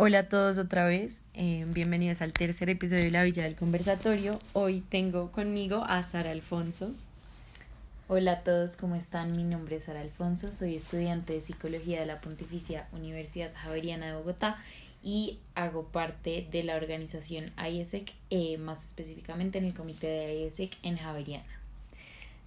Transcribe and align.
Hola 0.00 0.20
a 0.20 0.28
todos 0.28 0.58
otra 0.58 0.86
vez, 0.86 1.22
eh, 1.34 1.66
bienvenidos 1.66 2.22
al 2.22 2.32
tercer 2.32 2.70
episodio 2.70 3.02
de 3.02 3.10
La 3.10 3.24
Villa 3.24 3.42
del 3.42 3.56
Conversatorio. 3.56 4.38
Hoy 4.52 4.80
tengo 4.80 5.32
conmigo 5.32 5.82
a 5.88 6.04
Sara 6.04 6.30
Alfonso. 6.30 6.92
Hola 8.06 8.30
a 8.30 8.40
todos, 8.44 8.76
¿cómo 8.76 8.94
están? 8.94 9.32
Mi 9.32 9.42
nombre 9.42 9.74
es 9.74 9.86
Sara 9.86 10.00
Alfonso, 10.00 10.52
soy 10.52 10.76
estudiante 10.76 11.32
de 11.32 11.40
Psicología 11.40 11.98
de 11.98 12.06
la 12.06 12.20
Pontificia 12.20 12.86
Universidad 12.92 13.50
Javeriana 13.56 14.06
de 14.06 14.12
Bogotá 14.12 14.62
y 15.02 15.40
hago 15.56 15.88
parte 15.88 16.46
de 16.48 16.62
la 16.62 16.76
organización 16.76 17.50
IESEC, 17.58 18.14
eh, 18.30 18.56
más 18.56 18.86
específicamente 18.86 19.58
en 19.58 19.64
el 19.64 19.74
comité 19.74 20.06
de 20.06 20.42
IESEC 20.42 20.76
en 20.84 20.96
Javeriana. 20.96 21.58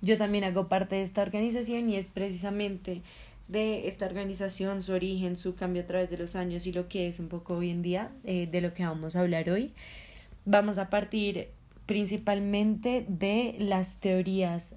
Yo 0.02 0.18
también 0.18 0.46
hago 0.46 0.70
parte 0.70 0.96
de 0.96 1.04
esta 1.04 1.22
organización 1.22 1.90
y 1.90 1.98
es 1.98 2.08
precisamente 2.08 3.02
de 3.52 3.90
esta 3.90 4.06
organización, 4.06 4.82
su 4.82 4.94
origen, 4.94 5.36
su 5.36 5.56
cambio 5.56 5.84
a 5.84 5.86
través 5.86 6.10
de 6.10 6.18
los 6.18 6.38
años 6.38 6.66
y 6.68 6.72
lo 6.72 6.88
que 6.88 7.10
es 7.10 7.20
un 7.20 7.28
poco 7.28 7.58
hoy 7.58 7.70
en 7.70 7.82
día 7.82 8.12
eh, 8.24 8.48
de 8.50 8.62
lo 8.62 8.74
que 8.74 8.84
vamos 8.84 9.16
a 9.16 9.20
hablar 9.20 9.50
hoy. 9.50 9.74
Vamos 10.46 10.78
a 10.78 10.90
partir 10.90 11.50
principalmente 11.86 13.06
de 13.10 13.58
las 13.60 14.00
teorías, 14.00 14.76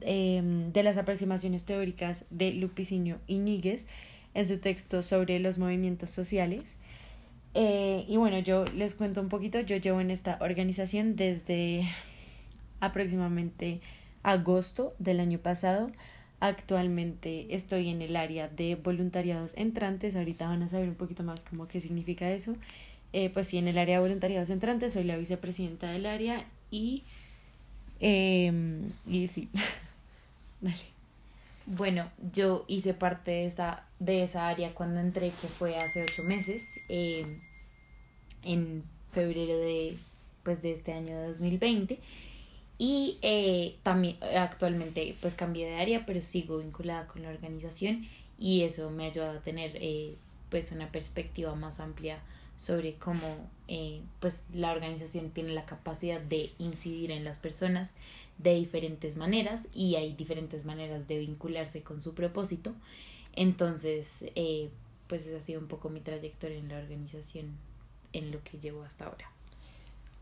em, 0.00 0.72
de 0.72 0.82
las 0.84 0.98
aproximaciones 0.98 1.64
teóricas 1.64 2.24
de 2.30 2.52
Lupiciño 2.52 3.18
Iñiguez 3.26 3.88
en 4.34 4.46
su 4.46 4.58
texto 4.58 5.02
sobre 5.02 5.40
los 5.40 5.58
movimientos 5.58 6.10
sociales. 6.10 6.76
Eh, 7.54 8.04
y 8.06 8.16
bueno, 8.18 8.38
yo 8.38 8.64
les 8.66 8.94
cuento 8.94 9.20
un 9.20 9.28
poquito, 9.28 9.58
yo 9.58 9.76
llevo 9.76 10.00
en 10.00 10.12
esta 10.12 10.38
organización 10.40 11.16
desde 11.16 11.88
aproximadamente 12.78 13.80
agosto 14.22 14.94
del 15.00 15.18
año 15.18 15.40
pasado. 15.40 15.90
Actualmente 16.42 17.54
estoy 17.54 17.88
en 17.88 18.02
el 18.02 18.16
área 18.16 18.48
de 18.48 18.74
voluntariados 18.74 19.52
entrantes. 19.56 20.16
Ahorita 20.16 20.48
van 20.48 20.64
a 20.64 20.68
saber 20.68 20.88
un 20.88 20.96
poquito 20.96 21.22
más 21.22 21.44
cómo 21.44 21.68
qué 21.68 21.78
significa 21.78 22.28
eso. 22.32 22.56
Eh, 23.12 23.30
pues 23.30 23.46
sí, 23.46 23.58
en 23.58 23.68
el 23.68 23.78
área 23.78 23.98
de 23.98 24.02
voluntariados 24.02 24.50
entrantes 24.50 24.94
soy 24.94 25.04
la 25.04 25.16
vicepresidenta 25.16 25.92
del 25.92 26.04
área 26.04 26.44
y, 26.72 27.04
eh, 28.00 28.82
y 29.06 29.28
sí, 29.28 29.50
dale. 30.60 30.82
Bueno, 31.66 32.10
yo 32.32 32.64
hice 32.66 32.92
parte 32.92 33.30
de 33.30 33.46
esa, 33.46 33.84
de 34.00 34.24
esa 34.24 34.48
área 34.48 34.74
cuando 34.74 34.98
entré, 34.98 35.30
que 35.30 35.46
fue 35.46 35.76
hace 35.76 36.02
ocho 36.02 36.24
meses, 36.24 36.80
eh, 36.88 37.38
en 38.42 38.82
febrero 39.12 39.56
de, 39.58 39.96
pues, 40.42 40.60
de 40.60 40.72
este 40.72 40.92
año 40.92 41.16
de 41.20 41.28
2020. 41.28 42.00
Y 42.78 43.18
eh, 43.22 43.76
también 43.82 44.16
actualmente 44.36 45.16
pues 45.20 45.34
cambié 45.34 45.66
de 45.66 45.76
área, 45.76 46.04
pero 46.06 46.20
sigo 46.20 46.58
vinculada 46.58 47.06
con 47.06 47.22
la 47.22 47.28
organización 47.28 48.08
y 48.38 48.62
eso 48.62 48.90
me 48.90 49.06
ayuda 49.06 49.32
a 49.32 49.40
tener 49.40 49.76
eh, 49.76 50.16
pues 50.50 50.72
una 50.72 50.90
perspectiva 50.90 51.54
más 51.54 51.80
amplia 51.80 52.18
sobre 52.58 52.94
cómo 52.94 53.48
eh, 53.68 54.00
pues 54.20 54.44
la 54.52 54.72
organización 54.72 55.30
tiene 55.30 55.52
la 55.52 55.64
capacidad 55.64 56.20
de 56.20 56.52
incidir 56.58 57.10
en 57.10 57.24
las 57.24 57.38
personas 57.38 57.90
de 58.38 58.54
diferentes 58.54 59.16
maneras 59.16 59.68
y 59.72 59.96
hay 59.96 60.14
diferentes 60.14 60.64
maneras 60.64 61.06
de 61.06 61.18
vincularse 61.18 61.82
con 61.82 62.00
su 62.00 62.14
propósito. 62.14 62.72
Entonces, 63.34 64.24
pues 65.06 65.26
esa 65.26 65.38
ha 65.38 65.40
sido 65.40 65.60
un 65.60 65.68
poco 65.68 65.88
mi 65.88 66.00
trayectoria 66.00 66.58
en 66.58 66.68
la 66.68 66.78
organización 66.78 67.56
en 68.12 68.30
lo 68.30 68.42
que 68.42 68.58
llevo 68.58 68.82
hasta 68.82 69.06
ahora. 69.06 69.31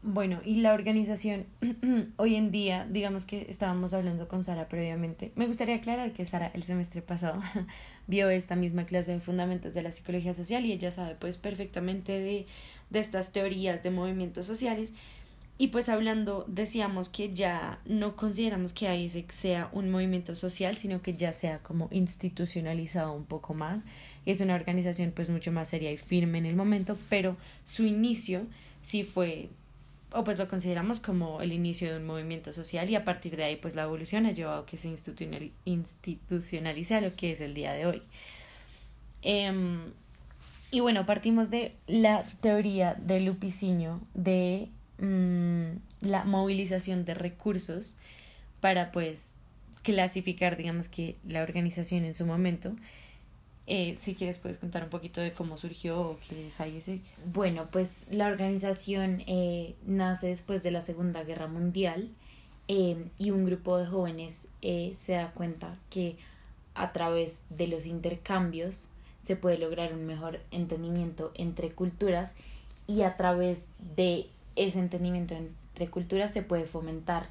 Bueno, 0.03 0.41
y 0.47 0.57
la 0.57 0.73
organización 0.73 1.45
hoy 2.17 2.35
en 2.35 2.51
día, 2.51 2.87
digamos 2.91 3.27
que 3.27 3.47
estábamos 3.51 3.93
hablando 3.93 4.29
con 4.29 4.43
Sara 4.43 4.67
previamente. 4.67 5.31
Me 5.35 5.47
gustaría 5.47 5.75
aclarar 5.75 6.15
que 6.15 6.25
Sara 6.25 6.51
el 6.55 6.63
semestre 6.63 7.03
pasado 7.03 7.43
vio 8.07 8.31
esta 8.31 8.57
misma 8.57 8.87
clase 8.87 9.13
de 9.13 9.21
fundamentos 9.21 9.75
de 9.75 9.83
la 9.83 9.93
psicología 9.93 10.33
social 10.33 10.65
y 10.65 10.73
ella 10.73 10.91
sabe 10.91 11.17
pues 11.17 11.37
perfectamente 11.37 12.13
de, 12.13 12.47
de 12.89 12.99
estas 12.99 13.33
teorías 13.33 13.83
de 13.83 13.91
movimientos 13.91 14.47
sociales. 14.47 14.95
Y 15.59 15.69
pues 15.69 15.91
hablando, 15.91 16.47
decíamos 16.49 17.11
que 17.11 17.35
ya 17.35 17.83
no 17.85 18.17
consideramos 18.17 18.73
que 18.73 18.89
AISEC 18.89 19.31
sea 19.31 19.69
un 19.75 19.91
movimiento 19.91 20.35
social, 20.35 20.79
sino 20.79 21.03
que 21.03 21.15
ya 21.15 21.35
sea 21.35 21.59
como 21.59 21.89
institucionalizado 21.91 23.13
un 23.13 23.27
poco 23.27 23.53
más. 23.53 23.83
Es 24.25 24.41
una 24.41 24.55
organización 24.55 25.13
pues 25.15 25.29
mucho 25.29 25.53
más 25.53 25.69
seria 25.69 25.93
y 25.93 25.99
firme 25.99 26.39
en 26.39 26.47
el 26.47 26.57
momento, 26.57 26.97
pero 27.11 27.37
su 27.67 27.85
inicio 27.85 28.47
sí 28.81 29.05
fue 29.05 29.51
o 30.13 30.25
pues 30.25 30.39
lo 30.39 30.49
consideramos 30.49 31.01
como 31.01 31.41
el 31.41 31.53
inicio 31.53 31.91
de 31.91 31.99
un 31.99 32.07
movimiento 32.07 32.53
social 32.53 32.91
y 32.91 32.97
a 32.97 33.05
partir 33.05 33.37
de 33.37 33.45
ahí 33.45 33.57
pues 33.57 33.75
la 33.75 33.85
evolución 33.85 34.27
ha 34.27 34.33
llevado 34.33 34.63
a 34.63 34.67
que 34.67 34.77
se 34.77 34.89
institucionalice 34.89 36.95
a 36.95 37.01
lo 37.01 37.15
que 37.15 37.33
es 37.33 37.41
el 37.41 37.55
día 37.55 37.73
de 37.73 37.87
hoy. 37.87 38.03
Em, 39.23 39.93
y 40.71 40.81
bueno, 40.81 41.07
partimos 41.07 41.51
de 41.51 41.75
la 41.87 42.25
teoría 42.41 42.95
de 42.95 43.21
Lupiciño 43.21 44.01
de 44.15 44.69
mm, 44.99 45.77
la 46.01 46.25
movilización 46.25 47.05
de 47.05 47.15
recursos 47.15 47.97
para 48.61 48.93
pues 48.93 49.37
clasificar 49.83 50.57
digamos 50.57 50.89
que 50.89 51.17
la 51.27 51.43
organización 51.43 52.05
en 52.05 52.15
su 52.15 52.27
momento 52.27 52.77
eh, 53.73 53.95
si 54.01 54.17
quieres 54.17 54.37
puedes 54.37 54.59
contar 54.59 54.83
un 54.83 54.91
poquito 54.91 55.21
de 55.21 55.33
cómo 55.33 55.57
surgió 55.57 56.01
o 56.01 56.19
qué 56.29 56.49
es 56.49 56.59
IESEC. 56.59 57.03
Bueno, 57.33 57.69
pues 57.71 58.05
la 58.11 58.27
organización 58.27 59.23
eh, 59.29 59.77
nace 59.87 60.27
después 60.27 60.65
de 60.65 60.73
la 60.73 60.83
Segunda 60.83 61.23
Guerra 61.23 61.47
Mundial 61.47 62.09
eh, 62.67 62.97
y 63.17 63.31
un 63.31 63.45
grupo 63.45 63.79
de 63.79 63.87
jóvenes 63.87 64.49
se 64.61 65.13
da 65.13 65.31
cuenta 65.31 65.77
que 65.89 66.17
a 66.75 66.93
través 66.93 67.43
de 67.49 67.69
los 67.69 67.87
intercambios 67.87 68.89
se 69.23 69.37
puede 69.37 69.57
lograr 69.57 69.93
un 69.93 70.05
mejor 70.05 70.41
entendimiento 70.51 71.31
entre 71.37 71.71
culturas 71.71 72.35
y 72.89 73.03
a 73.03 73.17
través 73.17 73.67
de 73.95 74.27
ese 74.57 74.81
entendimiento 74.81 75.37
entre 75.37 75.87
culturas 75.87 76.33
se 76.33 76.43
puede 76.43 76.65
fomentar 76.65 77.29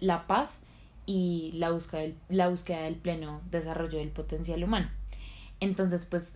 la 0.00 0.26
paz 0.26 0.60
y 1.08 1.52
la 1.54 1.70
búsqueda, 1.70 2.02
del, 2.02 2.16
la 2.28 2.48
búsqueda 2.48 2.82
del 2.82 2.96
pleno 2.96 3.40
desarrollo 3.50 3.98
del 3.98 4.10
potencial 4.10 4.62
humano. 4.62 4.90
Entonces, 5.58 6.04
pues 6.04 6.34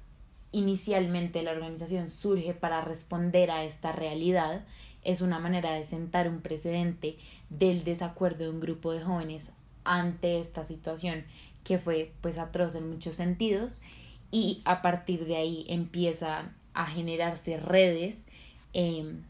inicialmente 0.50 1.43
la 1.43 1.50
organización 1.50 2.09
surge 2.09 2.55
para 2.55 2.81
responder 2.81 3.50
a 3.50 3.65
esta 3.65 3.93
realidad. 3.93 4.65
Es 5.05 5.21
una 5.21 5.38
manera 5.38 5.72
de 5.72 5.84
sentar 5.84 6.27
un 6.27 6.41
precedente 6.41 7.19
del 7.50 7.84
desacuerdo 7.84 8.44
de 8.44 8.50
un 8.50 8.60
grupo 8.60 8.93
de 8.93 9.03
jóvenes 9.03 9.50
ante 9.84 10.41
esta 10.41 10.65
situación 10.65 11.27
que 11.65 11.77
fue 11.77 12.10
pues 12.22 12.39
atroz 12.39 12.75
en 12.75 12.89
muchos 12.89 13.16
sentidos 13.16 13.83
y 14.31 14.62
a 14.65 14.81
partir 14.81 15.27
de 15.27 15.37
ahí 15.37 15.66
empiezan 15.69 16.56
a 16.72 16.87
generarse 16.87 17.59
redes 17.59 18.27
em, 18.72 19.22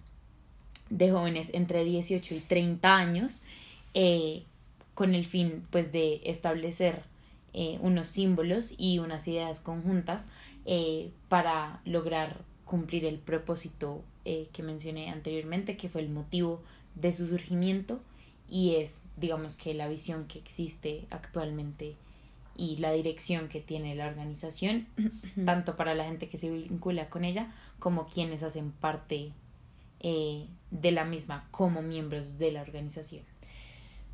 de 0.89 1.11
jóvenes 1.11 1.51
entre 1.53 1.85
18 1.85 2.33
y 2.37 2.41
30 2.41 2.97
años 2.97 3.41
eh, 3.95 4.45
con 5.03 5.17
el 5.17 5.27
fin 5.27 5.65
pues 5.71 5.91
de 5.91 6.21
establecer 6.23 7.03
eh, 7.55 7.77
unos 7.81 8.07
símbolos 8.07 8.73
y 8.79 9.01
unas 9.01 9.27
ideas 9.27 9.59
conjuntas 9.59 10.29
eh, 10.65 11.11
para 11.29 11.81
lograr 11.85 12.45
cumplir 12.65 13.05
el 13.05 13.19
propósito 13.19 14.05
eh, 14.25 14.47
que 14.53 14.63
mencioné 14.63 15.11
anteriormente, 15.11 15.77
que 15.77 15.89
fue 15.89 16.03
el 16.03 16.09
motivo 16.09 16.63
de 16.95 17.13
su 17.13 17.27
surgimiento 17.27 18.01
y 18.49 18.77
es, 18.77 19.03
digamos 19.17 19.57
que 19.57 19.75
la 19.75 19.89
visión 19.89 20.29
que 20.29 20.39
existe 20.39 21.05
actualmente 21.11 21.97
y 22.57 22.77
la 22.77 22.93
dirección 22.93 23.49
que 23.49 23.61
tiene 23.61 23.97
la 23.97 24.07
organización, 24.07 24.87
tanto 25.45 25.75
para 25.75 25.95
la 25.95 26.05
gente 26.05 26.29
que 26.29 26.39
se 26.39 26.49
vincula 26.49 27.09
con 27.09 27.25
ella 27.25 27.53
como 27.81 28.07
quienes 28.07 28.45
hacen 28.45 28.71
parte 28.71 29.33
de 29.99 30.93
la 30.93 31.05
misma 31.05 31.49
como 31.51 31.83
miembros 31.83 32.39
de 32.39 32.53
la 32.53 32.63
organización. 32.63 33.32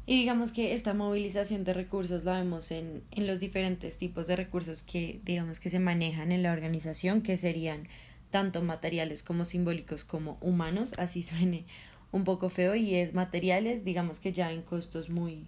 Y 0.08 0.16
digamos 0.16 0.52
que 0.52 0.72
esta 0.72 0.94
movilización 0.94 1.64
de 1.64 1.74
recursos 1.74 2.24
la 2.24 2.38
vemos 2.38 2.70
en, 2.70 3.02
en 3.10 3.26
los 3.26 3.40
diferentes 3.40 3.98
tipos 3.98 4.26
de 4.26 4.36
recursos 4.36 4.82
que 4.82 5.20
digamos 5.26 5.60
que 5.60 5.68
se 5.68 5.80
manejan 5.80 6.32
en 6.32 6.42
la 6.42 6.50
organización, 6.50 7.20
que 7.20 7.36
serían 7.36 7.86
tanto 8.30 8.62
materiales 8.62 9.22
como 9.22 9.44
simbólicos 9.44 10.06
como 10.06 10.38
humanos, 10.40 10.94
así 10.96 11.22
suene 11.34 11.66
un 12.10 12.24
poco 12.24 12.48
feo 12.48 12.74
y 12.74 12.94
es 12.94 13.12
materiales, 13.12 13.84
digamos 13.84 14.18
que 14.18 14.32
ya 14.32 14.50
en 14.50 14.62
costos 14.62 15.10
muy, 15.10 15.44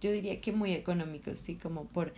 yo 0.00 0.12
diría 0.12 0.40
que 0.40 0.52
muy 0.52 0.74
económicos, 0.74 1.40
sí, 1.40 1.56
como 1.56 1.86
por, 1.86 2.14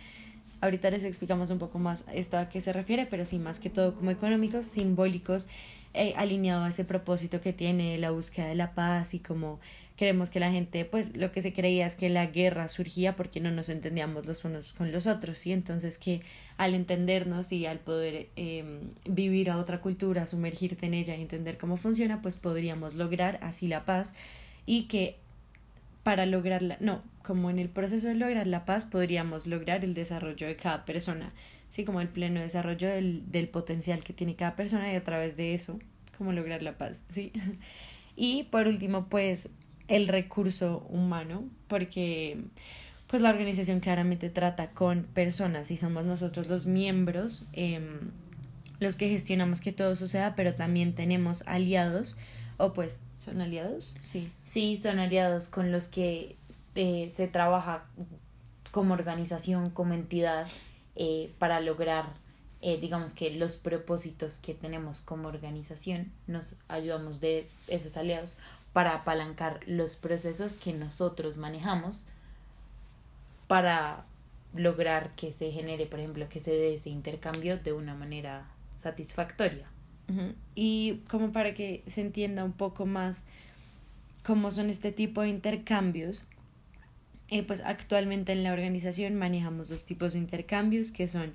ahorita 0.61 0.91
les 0.91 1.03
explicamos 1.03 1.49
un 1.49 1.57
poco 1.57 1.79
más 1.79 2.05
esto 2.13 2.37
a 2.37 2.47
qué 2.47 2.61
se 2.61 2.73
refiere, 2.73 3.07
pero 3.07 3.25
sí, 3.25 3.39
más 3.39 3.57
que 3.57 3.71
todo 3.71 3.95
como 3.95 4.11
económicos, 4.11 4.67
simbólicos, 4.67 5.47
eh, 5.95 6.13
alineado 6.15 6.63
a 6.63 6.69
ese 6.69 6.85
propósito 6.85 7.41
que 7.41 7.53
tiene 7.53 7.97
la 7.97 8.11
búsqueda 8.11 8.49
de 8.49 8.55
la 8.55 8.75
paz 8.75 9.15
y 9.15 9.19
como 9.19 9.59
Creemos 9.97 10.29
que 10.29 10.39
la 10.39 10.51
gente, 10.51 10.83
pues 10.83 11.15
lo 11.15 11.31
que 11.31 11.41
se 11.41 11.53
creía 11.53 11.87
es 11.87 11.95
que 11.95 12.09
la 12.09 12.25
guerra 12.25 12.67
surgía 12.67 13.15
porque 13.15 13.39
no 13.39 13.51
nos 13.51 13.69
entendíamos 13.69 14.25
los 14.25 14.43
unos 14.43 14.73
con 14.73 14.91
los 14.91 15.07
otros, 15.07 15.45
y 15.45 15.53
entonces 15.53 15.97
que 15.97 16.21
al 16.57 16.75
entendernos 16.75 17.51
y 17.51 17.65
al 17.65 17.79
poder 17.79 18.27
em, 18.35 18.79
vivir 19.05 19.49
a 19.49 19.57
otra 19.57 19.79
cultura, 19.79 20.27
sumergirte 20.27 20.85
en 20.85 20.93
ella 20.93 21.15
y 21.15 21.21
entender 21.21 21.57
cómo 21.57 21.77
funciona, 21.77 22.21
pues 22.21 22.35
podríamos 22.35 22.93
lograr 22.93 23.39
así 23.41 23.67
la 23.67 23.85
paz 23.85 24.13
y 24.65 24.83
que 24.83 25.17
para 26.03 26.25
lograrla, 26.25 26.77
no, 26.79 27.01
como 27.23 27.49
en 27.49 27.57
el 27.57 27.69
proceso 27.69 28.07
de 28.07 28.15
lograr 28.15 28.47
la 28.47 28.65
paz 28.65 28.85
podríamos 28.85 29.47
lograr 29.47 29.83
el 29.83 29.93
desarrollo 29.93 30.45
de 30.45 30.55
cada 30.55 30.85
persona 30.85 31.33
sí, 31.75 31.83
como 31.83 31.99
el 31.99 32.07
pleno 32.07 32.39
desarrollo 32.39 32.87
del, 32.87 33.29
del 33.29 33.49
potencial 33.49 34.01
que 34.01 34.13
tiene 34.13 34.35
cada 34.35 34.55
persona 34.55 34.93
y 34.93 34.95
a 34.95 35.03
través 35.03 35.35
de 35.35 35.53
eso, 35.53 35.77
como 36.17 36.31
lograr 36.31 36.63
la 36.63 36.77
paz, 36.77 37.01
¿sí? 37.09 37.33
Y 38.17 38.43
por 38.43 38.67
último, 38.67 39.07
pues 39.09 39.49
el 39.87 40.07
recurso 40.07 40.85
humano, 40.89 41.43
porque 41.67 42.39
pues 43.07 43.21
la 43.21 43.29
organización 43.29 43.79
claramente 43.79 44.29
trata 44.29 44.71
con 44.71 45.03
personas 45.03 45.71
y 45.71 45.77
somos 45.77 46.05
nosotros 46.05 46.47
los 46.47 46.65
miembros 46.65 47.43
em, 47.53 48.11
los 48.79 48.95
que 48.95 49.09
gestionamos 49.09 49.61
que 49.61 49.71
todo 49.71 49.95
suceda, 49.95 50.35
pero 50.35 50.55
también 50.55 50.95
tenemos 50.95 51.43
aliados, 51.47 52.17
o 52.57 52.73
pues, 52.73 53.03
¿son 53.15 53.41
aliados? 53.41 53.95
Sí. 54.03 54.31
Sí, 54.43 54.75
son 54.75 54.99
aliados 54.99 55.47
con 55.47 55.71
los 55.71 55.87
que 55.87 56.35
eh, 56.75 57.09
se 57.09 57.27
trabaja 57.27 57.85
como 58.71 58.93
organización, 58.93 59.69
como 59.69 59.93
entidad, 59.93 60.47
eh, 60.95 61.31
para 61.39 61.59
lograr, 61.61 62.05
eh, 62.61 62.77
digamos 62.79 63.13
que 63.13 63.31
los 63.31 63.57
propósitos 63.57 64.37
que 64.37 64.53
tenemos 64.53 64.99
como 64.99 65.27
organización, 65.27 66.11
nos 66.27 66.55
ayudamos 66.67 67.21
de 67.21 67.47
esos 67.67 67.97
aliados 67.97 68.37
para 68.75 68.93
apalancar 68.93 69.61
los 69.67 69.95
procesos 69.95 70.57
que 70.57 70.73
nosotros 70.73 71.37
manejamos 71.37 72.03
para 73.47 74.03
lograr 74.53 75.15
que 75.15 75.31
se 75.31 75.49
genere, 75.49 75.85
por 75.85 76.01
ejemplo, 76.01 76.27
que 76.27 76.41
se 76.41 76.51
dé 76.51 76.73
ese 76.73 76.89
intercambio 76.89 77.57
de 77.57 77.71
una 77.71 77.95
manera 77.95 78.49
satisfactoria. 78.77 79.65
Y 80.55 81.03
como 81.09 81.31
para 81.31 81.53
que 81.53 81.83
se 81.87 82.01
entienda 82.01 82.43
un 82.43 82.51
poco 82.51 82.85
más 82.85 83.27
cómo 84.25 84.51
son 84.51 84.69
este 84.69 84.91
tipo 84.91 85.21
de 85.21 85.29
intercambios, 85.29 86.27
eh, 87.29 87.43
pues 87.43 87.61
actualmente 87.61 88.33
en 88.33 88.43
la 88.43 88.51
organización 88.51 89.15
manejamos 89.15 89.69
dos 89.69 89.85
tipos 89.85 90.11
de 90.11 90.19
intercambios 90.19 90.91
que 90.91 91.07
son 91.07 91.33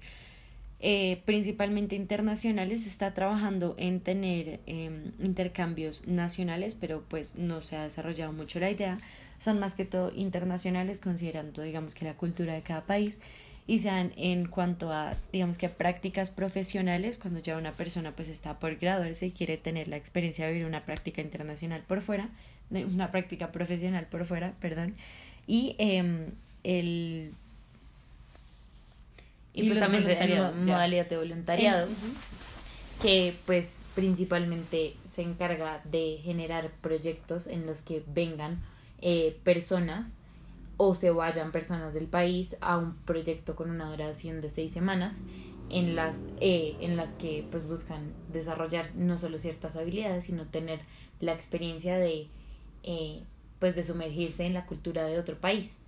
eh, 0.80 1.20
principalmente 1.26 1.94
internacionales. 1.94 2.86
Está 2.86 3.12
trabajando 3.12 3.74
en 3.78 4.00
tener 4.00 4.60
em, 4.66 5.12
intercambios 5.18 6.06
nacionales, 6.06 6.74
pero 6.74 7.04
pues 7.08 7.36
no 7.36 7.62
se 7.62 7.76
ha 7.76 7.84
desarrollado 7.84 8.32
mucho 8.32 8.60
la 8.60 8.70
idea. 8.70 8.98
Son 9.38 9.58
más 9.58 9.74
que 9.74 9.84
todo 9.84 10.12
internacionales, 10.14 11.00
considerando, 11.00 11.62
digamos, 11.62 11.94
que 11.94 12.04
la 12.04 12.14
cultura 12.14 12.54
de 12.54 12.62
cada 12.62 12.86
país 12.86 13.18
y 13.66 13.78
sean 13.78 14.12
en 14.16 14.46
cuanto 14.46 14.92
a, 14.92 15.16
digamos 15.32 15.56
que 15.56 15.68
prácticas 15.68 16.30
profesionales, 16.30 17.18
cuando 17.18 17.40
ya 17.40 17.56
una 17.56 17.72
persona 17.72 18.10
pues 18.16 18.28
está 18.28 18.58
por 18.58 18.76
graduarse 18.76 19.26
y 19.26 19.30
quiere 19.30 19.58
tener 19.58 19.86
la 19.86 19.96
experiencia 19.96 20.46
de 20.46 20.52
vivir 20.52 20.66
una 20.66 20.84
práctica 20.84 21.22
internacional 21.22 21.84
por 21.86 22.00
fuera, 22.00 22.30
una 22.70 23.12
práctica 23.12 23.52
profesional 23.52 24.06
por 24.06 24.24
fuera, 24.24 24.54
perdón, 24.60 24.96
y 25.46 25.76
eh, 25.78 26.30
el... 26.64 27.32
Y, 29.52 29.68
pues 29.68 29.80
también 29.80 30.04
la 30.04 30.52
modalidad 30.52 31.08
de 31.08 31.16
voluntariado, 31.16 31.88
que 33.02 33.34
pues 33.46 33.82
principalmente 33.94 34.94
se 35.04 35.22
encarga 35.22 35.80
de 35.84 36.20
generar 36.22 36.70
proyectos 36.80 37.46
en 37.46 37.66
los 37.66 37.82
que 37.82 38.02
vengan 38.06 38.62
eh, 39.00 39.36
personas 39.42 40.14
o 40.76 40.94
se 40.94 41.10
vayan 41.10 41.52
personas 41.52 41.92
del 41.92 42.06
país 42.06 42.56
a 42.60 42.78
un 42.78 42.94
proyecto 42.94 43.56
con 43.56 43.70
una 43.70 43.90
duración 43.90 44.40
de 44.40 44.48
seis 44.48 44.72
semanas 44.72 45.20
en 45.68 45.94
las, 45.94 46.20
eh, 46.40 46.76
en 46.80 46.96
las 46.96 47.14
que 47.14 47.46
pues 47.50 47.66
buscan 47.66 48.12
desarrollar 48.32 48.94
no 48.94 49.18
solo 49.18 49.38
ciertas 49.38 49.76
habilidades, 49.76 50.24
sino 50.24 50.46
tener 50.46 50.80
la 51.20 51.32
experiencia 51.32 51.98
de 51.98 52.28
eh, 52.82 53.22
pues 53.58 53.76
de 53.76 53.82
sumergirse 53.82 54.46
en 54.46 54.54
la 54.54 54.66
cultura 54.66 55.04
de 55.04 55.18
otro 55.18 55.38
país. 55.38 55.80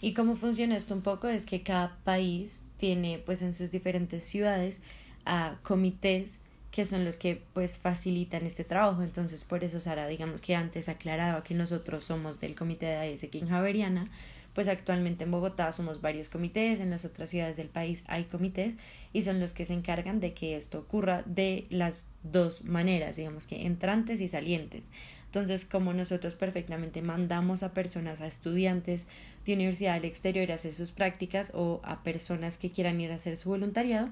Y 0.00 0.14
cómo 0.14 0.36
funciona 0.36 0.76
esto 0.76 0.94
un 0.94 1.02
poco 1.02 1.28
es 1.28 1.46
que 1.46 1.62
cada 1.62 1.96
país 2.04 2.62
tiene 2.82 3.22
pues 3.24 3.42
en 3.42 3.54
sus 3.54 3.70
diferentes 3.70 4.24
ciudades 4.24 4.80
a 5.24 5.54
comités 5.62 6.40
que 6.72 6.84
son 6.84 7.04
los 7.04 7.16
que 7.16 7.40
pues 7.52 7.78
facilitan 7.78 8.44
este 8.44 8.64
trabajo. 8.64 9.02
Entonces 9.02 9.44
por 9.44 9.62
eso 9.62 9.78
Sara 9.78 10.08
digamos 10.08 10.40
que 10.40 10.56
antes 10.56 10.88
aclaraba 10.88 11.44
que 11.44 11.54
nosotros 11.54 12.02
somos 12.02 12.40
del 12.40 12.56
comité 12.56 12.86
de 12.86 12.96
AES 12.96 13.28
King 13.30 13.46
Javeriana, 13.46 14.10
pues 14.54 14.68
actualmente 14.68 15.24
en 15.24 15.30
Bogotá 15.30 15.72
somos 15.72 16.00
varios 16.00 16.28
comités, 16.28 16.80
en 16.80 16.90
las 16.90 17.04
otras 17.04 17.30
ciudades 17.30 17.56
del 17.56 17.68
país 17.68 18.04
hay 18.06 18.24
comités 18.24 18.74
y 19.12 19.22
son 19.22 19.40
los 19.40 19.52
que 19.52 19.64
se 19.64 19.74
encargan 19.74 20.20
de 20.20 20.34
que 20.34 20.56
esto 20.56 20.78
ocurra 20.78 21.22
de 21.26 21.66
las 21.70 22.06
dos 22.22 22.64
maneras, 22.64 23.16
digamos 23.16 23.46
que 23.46 23.66
entrantes 23.66 24.20
y 24.20 24.28
salientes. 24.28 24.90
Entonces, 25.26 25.64
como 25.64 25.94
nosotros 25.94 26.34
perfectamente 26.34 27.00
mandamos 27.00 27.62
a 27.62 27.72
personas, 27.72 28.20
a 28.20 28.26
estudiantes 28.26 29.06
de 29.46 29.54
universidad 29.54 29.94
al 29.94 30.04
exterior 30.04 30.52
a 30.52 30.56
hacer 30.56 30.74
sus 30.74 30.92
prácticas 30.92 31.52
o 31.54 31.80
a 31.84 32.02
personas 32.02 32.58
que 32.58 32.70
quieran 32.70 33.00
ir 33.00 33.10
a 33.10 33.14
hacer 33.14 33.38
su 33.38 33.48
voluntariado, 33.48 34.10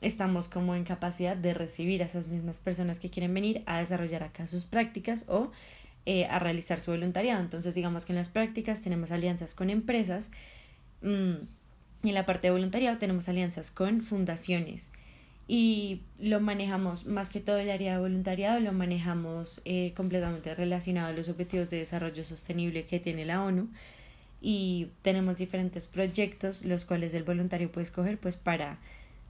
estamos 0.00 0.48
como 0.48 0.74
en 0.74 0.82
capacidad 0.82 1.36
de 1.36 1.54
recibir 1.54 2.02
a 2.02 2.06
esas 2.06 2.26
mismas 2.26 2.58
personas 2.58 2.98
que 2.98 3.10
quieren 3.10 3.34
venir 3.34 3.62
a 3.66 3.78
desarrollar 3.78 4.24
acá 4.24 4.48
sus 4.48 4.64
prácticas 4.64 5.24
o 5.28 5.52
eh, 6.10 6.24
a 6.24 6.38
realizar 6.38 6.80
su 6.80 6.90
voluntariado. 6.90 7.38
Entonces, 7.42 7.74
digamos 7.74 8.06
que 8.06 8.12
en 8.12 8.16
las 8.16 8.30
prácticas 8.30 8.80
tenemos 8.80 9.12
alianzas 9.12 9.54
con 9.54 9.68
empresas 9.68 10.30
mm, 11.02 11.34
y 12.02 12.08
en 12.08 12.14
la 12.14 12.24
parte 12.24 12.46
de 12.46 12.52
voluntariado 12.52 12.96
tenemos 12.96 13.28
alianzas 13.28 13.70
con 13.70 14.00
fundaciones 14.00 14.90
y 15.46 16.00
lo 16.18 16.40
manejamos 16.40 17.04
más 17.04 17.28
que 17.28 17.40
todo 17.40 17.58
el 17.58 17.68
área 17.68 17.92
de 17.92 17.98
voluntariado, 17.98 18.58
lo 18.58 18.72
manejamos 18.72 19.60
eh, 19.66 19.92
completamente 19.94 20.54
relacionado 20.54 21.08
a 21.08 21.12
los 21.12 21.28
objetivos 21.28 21.68
de 21.68 21.76
desarrollo 21.76 22.24
sostenible 22.24 22.86
que 22.86 23.00
tiene 23.00 23.26
la 23.26 23.44
ONU 23.44 23.68
y 24.40 24.88
tenemos 25.02 25.36
diferentes 25.36 25.88
proyectos 25.88 26.64
los 26.64 26.86
cuales 26.86 27.12
el 27.12 27.24
voluntario 27.24 27.70
puede 27.70 27.84
escoger 27.84 28.16
pues 28.16 28.38
para, 28.38 28.78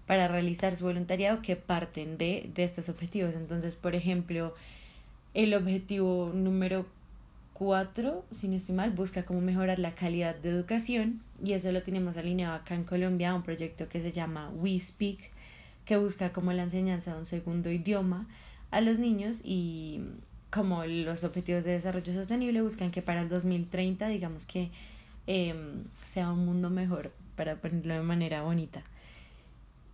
para 0.07 0.29
realizar 0.29 0.77
su 0.77 0.85
voluntariado 0.85 1.43
que 1.43 1.57
parten 1.57 2.19
de, 2.19 2.49
de 2.55 2.63
estos 2.63 2.89
objetivos. 2.89 3.35
Entonces, 3.35 3.75
por 3.75 3.97
ejemplo, 3.97 4.55
el 5.35 5.55
objetivo 5.55 6.33
número 6.35 6.87
4, 7.55 8.25
si 8.31 8.49
no 8.49 8.57
estoy 8.57 8.75
mal, 8.75 8.91
busca 8.91 9.25
cómo 9.25 9.41
mejorar 9.41 9.79
la 9.79 9.95
calidad 9.95 10.35
de 10.37 10.51
educación. 10.51 11.21
Y 11.45 11.53
eso 11.53 11.73
lo 11.73 11.83
tenemos 11.83 12.17
alineado 12.17 12.55
acá 12.55 12.75
en 12.75 12.85
Colombia, 12.85 13.35
un 13.35 13.43
proyecto 13.43 13.89
que 13.89 14.01
se 14.01 14.13
llama 14.13 14.51
We 14.57 14.79
Speak 14.79 15.31
que 15.89 15.97
busca 15.97 16.35
como 16.35 16.53
la 16.53 16.65
enseñanza 16.65 17.15
de 17.15 17.21
un 17.21 17.25
segundo 17.25 17.71
idioma 17.71 18.27
a 18.71 18.83
los 18.83 18.99
niños 18.99 19.41
y 19.43 20.03
como 20.51 20.85
los 20.85 21.25
objetivos 21.25 21.65
de 21.65 21.73
desarrollo 21.73 22.13
sostenible 22.13 22.61
buscan 22.61 22.91
que 22.91 23.01
para 23.01 23.23
el 23.23 23.31
2030 23.31 24.07
digamos 24.09 24.45
que 24.45 24.71
em, 25.27 25.85
sea 26.05 26.31
un 26.31 26.45
mundo 26.45 26.69
mejor 26.69 27.11
para 27.37 27.57
ponerlo 27.57 27.95
de 27.95 28.03
manera 28.03 28.43
bonita 28.43 28.83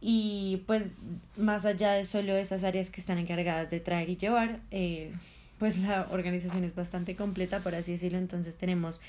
y 0.06 0.62
pues 0.66 0.92
más 1.38 1.64
allá 1.64 1.92
de 1.92 2.04
solo 2.04 2.36
esas 2.36 2.62
áreas 2.62 2.90
que 2.90 3.00
están 3.00 3.16
encargadas 3.16 3.70
de 3.70 3.80
traer 3.80 4.10
y 4.10 4.18
llevar 4.18 4.60
eh, 4.70 5.10
pues 5.58 5.78
la 5.78 6.06
organización 6.10 6.62
es 6.62 6.74
bastante 6.74 7.16
completa 7.16 7.60
por 7.60 7.74
así 7.74 7.92
decirlo 7.92 8.18
entonces 8.18 8.58
tenemos 8.58 9.00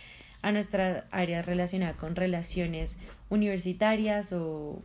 a 0.41 0.53
nuestra 0.53 1.05
área 1.11 1.41
relacionada 1.41 1.97
con 1.97 2.15
relaciones 2.15 2.97
universitarias 3.27 4.31
o 4.31 4.81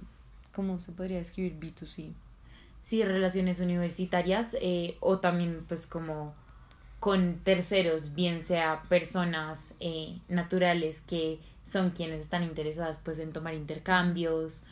¿cómo 0.52 0.80
se 0.80 0.90
podría 0.90 1.18
describir 1.18 1.61
B2C? 1.61 2.12
Sí, 2.80 3.04
relaciones 3.04 3.61
universitarias 3.61 4.56
eh, 4.61 4.96
o 4.99 5.20
también 5.20 5.64
pues 5.68 5.87
como 5.87 6.35
con 6.99 7.37
terceros, 7.44 8.16
bien 8.16 8.42
sea 8.42 8.82
personas 8.88 9.75
eh, 9.78 10.18
naturales 10.28 11.02
que 11.02 11.38
son 11.62 11.90
quienes 11.90 12.18
están 12.18 12.42
interesadas 12.42 12.99
pues 13.04 13.20
en 13.20 13.32
tomar 13.32 13.54
intercambios 13.54 14.64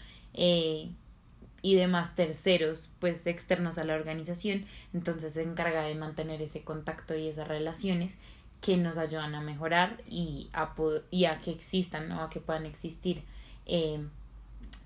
y 1.62 1.74
demás 1.74 2.14
terceros 2.14 2.88
pues 3.00 3.26
externos 3.26 3.78
a 3.78 3.84
la 3.84 3.94
organización, 3.94 4.64
entonces 4.94 5.34
se 5.34 5.42
encarga 5.42 5.82
de 5.82 5.94
mantener 5.94 6.40
ese 6.42 6.62
contacto 6.62 7.16
y 7.16 7.28
esas 7.28 7.48
relaciones 7.48 8.16
que 8.60 8.76
nos 8.76 8.96
ayudan 8.96 9.34
a 9.34 9.40
mejorar 9.40 10.02
y 10.06 10.48
a, 10.52 10.74
y 11.10 11.24
a 11.26 11.38
que 11.38 11.50
existan 11.50 12.10
o 12.12 12.22
a 12.22 12.30
que 12.30 12.40
puedan 12.40 12.66
existir 12.66 13.22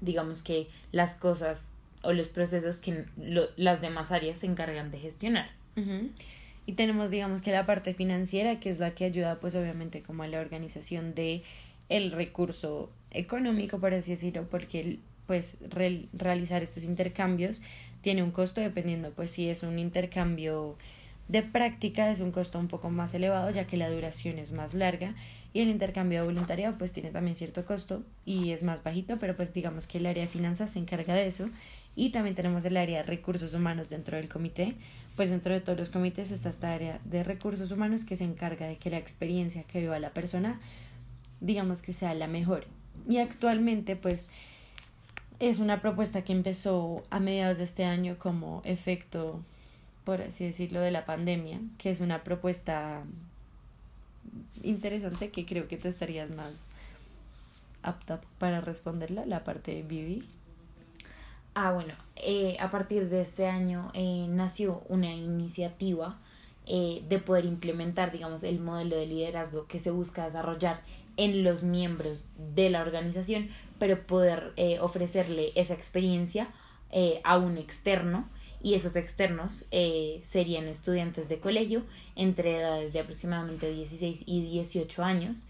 digamos 0.01 0.43
que 0.43 0.69
las 0.91 1.15
cosas 1.15 1.71
o 2.03 2.13
los 2.13 2.29
procesos 2.29 2.81
que 2.81 3.07
las 3.57 3.81
demás 3.81 4.11
áreas 4.13 4.41
se 4.41 4.47
encargan 4.47 4.91
de 4.91 4.99
gestionar. 4.99 5.51
Y 6.67 6.73
tenemos, 6.75 7.11
digamos 7.11 7.43
que 7.43 7.53
la 7.53 7.65
parte 7.65 7.95
financiera, 7.95 8.61
que 8.61 8.71
es 8.71 8.79
la 8.79 8.95
que 8.95 9.05
ayuda, 9.05 9.41
pues 9.41 9.55
obviamente, 9.55 10.03
como 10.03 10.25
a 10.25 10.29
la 10.29 10.41
organización 10.41 11.15
de 11.15 11.43
el 11.89 12.13
recurso 12.13 12.91
económico, 13.11 13.79
por 13.79 13.95
así 13.95 14.13
decirlo, 14.13 14.47
porque 14.49 14.99
pues 15.27 15.57
realizar 16.13 16.63
estos 16.63 16.85
intercambios 16.85 17.63
tiene 18.01 18.23
un 18.23 18.31
costo 18.31 18.61
dependiendo, 18.61 19.13
pues 19.13 19.31
si 19.31 19.49
es 19.49 19.63
un 19.63 19.79
intercambio 19.79 20.77
de 21.29 21.43
práctica 21.43 22.11
es 22.11 22.21
un 22.21 22.33
costo 22.33 22.59
un 22.59 22.69
poco 22.69 22.91
más 22.91 23.15
elevado 23.15 23.51
ya 23.51 23.67
que 23.67 23.77
la 23.77 23.89
duración 23.89 24.39
es 24.39 24.53
más 24.53 24.75
larga 24.75 25.15
y 25.55 25.61
el 25.61 25.69
intercambio 25.69 26.21
de 26.21 26.27
voluntariado 26.27 26.77
pues 26.79 26.93
tiene 26.93 27.11
también 27.11 27.37
cierto 27.37 27.65
costo 27.65 28.03
y 28.25 28.51
es 28.51 28.63
más 28.63 28.83
bajito, 28.83 29.19
pero 29.19 29.37
pues 29.37 29.53
digamos 29.53 29.87
que 29.87 29.99
el 29.99 30.07
área 30.07 30.25
de 30.25 30.29
finanzas 30.29 30.73
se 30.73 30.79
encarga 30.79 31.15
de 31.15 31.27
eso. 31.27 31.51
Y 31.95 32.09
también 32.09 32.35
tenemos 32.35 32.65
el 32.65 32.79
área 32.79 32.99
de 32.99 33.03
recursos 33.03 33.53
humanos 33.53 33.91
dentro 33.91 34.17
del 34.17 34.31
comité, 34.31 34.77
pues 35.15 35.29
dentro 35.29 35.53
de 35.53 35.61
todos 35.61 35.79
los 35.79 35.91
comités 35.91 36.31
está 36.31 36.49
esta 36.49 36.73
área 36.73 37.01
de 37.05 37.23
recursos 37.23 37.71
humanos 37.71 38.07
que 38.07 38.17
se 38.17 38.25
encarga 38.25 38.67
de 38.67 38.77
que 38.77 38.89
la 38.89 38.97
experiencia 38.97 39.65
que 39.65 39.81
viva 39.81 39.99
la 39.99 40.15
persona 40.15 40.59
digamos 41.43 41.83
que 41.83 41.93
sea 41.93 42.15
la 42.15 42.29
mejor. 42.29 42.67
Y 43.09 43.19
actualmente 43.19 43.97
pues 43.97 44.29
es 45.39 45.59
una 45.59 45.81
propuesta 45.81 46.23
que 46.23 46.33
empezó 46.33 47.03
a 47.11 47.21
mediados 47.21 47.59
de 47.59 47.65
este 47.65 47.85
año 47.85 48.17
como 48.19 48.63
efecto, 48.65 49.41
por 50.05 50.23
así 50.23 50.45
decirlo, 50.45 50.81
de 50.81 50.91
la 50.91 51.05
pandemia, 51.05 51.61
que 51.79 51.91
es 51.91 52.01
una 52.01 52.23
propuesta 52.23 53.03
interesante 54.63 55.31
que 55.31 55.45
creo 55.45 55.69
que 55.69 55.77
te 55.77 55.89
estarías 55.89 56.31
más 56.31 56.65
apta 57.83 58.21
para 58.39 58.61
responderla, 58.61 59.27
la 59.27 59.45
parte 59.45 59.75
de 59.75 59.83
BD. 59.83 60.25
Ah, 61.55 61.73
bueno, 61.73 61.95
eh, 62.17 62.57
a 62.61 62.71
partir 62.71 63.11
de 63.11 63.21
este 63.21 63.47
año 63.47 63.91
eh, 63.93 64.27
nació 64.29 64.83
una 64.89 65.13
iniciativa 65.13 66.19
eh, 66.67 67.03
de 67.09 67.19
poder 67.19 67.45
implementar, 67.45 68.13
digamos, 68.13 68.43
el 68.45 68.59
modelo 68.61 68.97
de 68.97 69.07
liderazgo 69.07 69.67
que 69.67 69.79
se 69.79 69.91
busca 69.91 70.25
desarrollar 70.25 70.81
en 71.17 71.45
los 71.45 71.63
miembros 71.63 72.25
de 72.55 72.71
la 72.71 72.81
organización, 72.81 73.49
pero 73.83 74.07
poder 74.07 74.53
ofrecerle 74.81 75.51
esa 75.57 75.75
experiencia 75.75 76.47
a 77.25 77.37
un 77.37 77.59
externo 77.59 78.29
y 78.63 78.75
esos 78.75 78.95
externos 78.95 79.65
serían 80.23 80.69
estudiantes 80.69 81.29
de 81.29 81.41
colegio 81.41 81.83
entre 82.15 82.59
edades 82.59 82.93
de 82.93 83.01
aproximadamente 83.01 83.73
16 83.73 84.23
y 84.25 84.43
18 84.43 85.03
años 85.03 85.47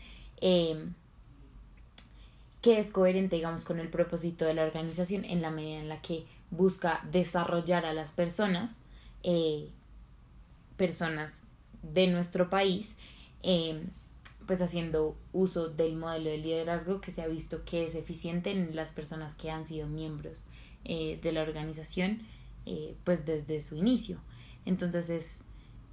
que 2.62 2.79
es 2.79 2.91
coherente, 2.91 3.37
digamos, 3.37 3.65
con 3.65 3.81
el 3.81 3.89
propósito 3.89 4.45
de 4.45 4.55
la 4.55 4.62
organización 4.62 5.25
en 5.25 5.43
la 5.43 5.51
medida 5.51 5.81
en 5.81 5.89
la 5.89 6.01
que 6.01 6.25
busca 6.51 7.05
desarrollar 7.11 7.85
a 7.85 7.93
las 7.93 8.12
personas, 8.12 8.81
eh, 9.25 9.69
personas 10.77 11.43
de 11.83 12.07
nuestro 12.07 12.49
país, 12.49 12.97
eh, 13.43 13.83
pues 14.47 14.61
haciendo 14.61 15.17
uso 15.33 15.69
del 15.69 15.97
modelo 15.97 16.31
de 16.31 16.39
liderazgo 16.39 17.01
que 17.01 17.11
se 17.11 17.23
ha 17.23 17.27
visto 17.27 17.65
que 17.65 17.85
es 17.85 17.95
eficiente 17.95 18.51
en 18.51 18.75
las 18.75 18.93
personas 18.93 19.35
que 19.35 19.51
han 19.51 19.67
sido 19.67 19.87
miembros 19.87 20.47
eh, 20.85 21.19
de 21.23 21.33
la 21.33 21.43
organización, 21.43 22.23
pues 23.03 23.27
desde 23.27 23.61
su 23.61 23.75
inicio. 23.75 24.21
Entonces 24.65 25.11
es, 25.11 25.43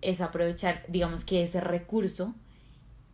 es 0.02 0.22
aprovechar, 0.22 0.86
digamos 0.88 1.26
que 1.26 1.42
ese 1.42 1.60
recurso, 1.62 2.36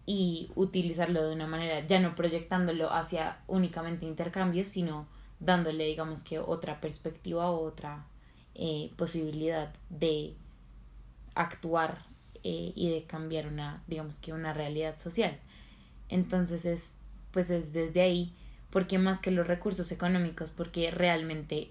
y 0.06 0.52
utilizarlo 0.56 1.28
de 1.28 1.34
una 1.34 1.48
manera, 1.48 1.86
ya 1.86 2.00
no 2.00 2.16
proyectándolo 2.16 2.92
hacia 2.92 3.40
únicamente 3.48 4.06
intercambios, 4.06 4.70
sino 4.70 5.08
dándole, 5.40 5.86
digamos 5.86 6.24
que, 6.24 6.40
otra 6.40 6.80
perspectiva 6.80 7.50
o 7.50 7.64
otra 7.66 8.06
eh, 8.54 8.92
posibilidad 8.98 9.74
de 9.90 10.36
actuar 11.34 12.06
eh, 12.48 12.74
y 12.76 12.92
de 12.92 13.06
cambiar 13.06 13.48
una, 13.48 13.82
digamos 13.88 14.20
que, 14.20 14.32
una 14.32 14.54
realidad 14.54 15.00
social. 15.00 15.36
Entonces 16.10 16.66
es, 16.66 16.94
pues 17.32 17.50
es 17.50 17.74
desde 17.74 18.02
ahí, 18.02 18.36
porque 18.70 19.00
más 19.00 19.20
que 19.20 19.32
los 19.32 19.48
recursos 19.48 19.92
económicos, 19.92 20.52
porque 20.52 20.92
realmente, 20.92 21.70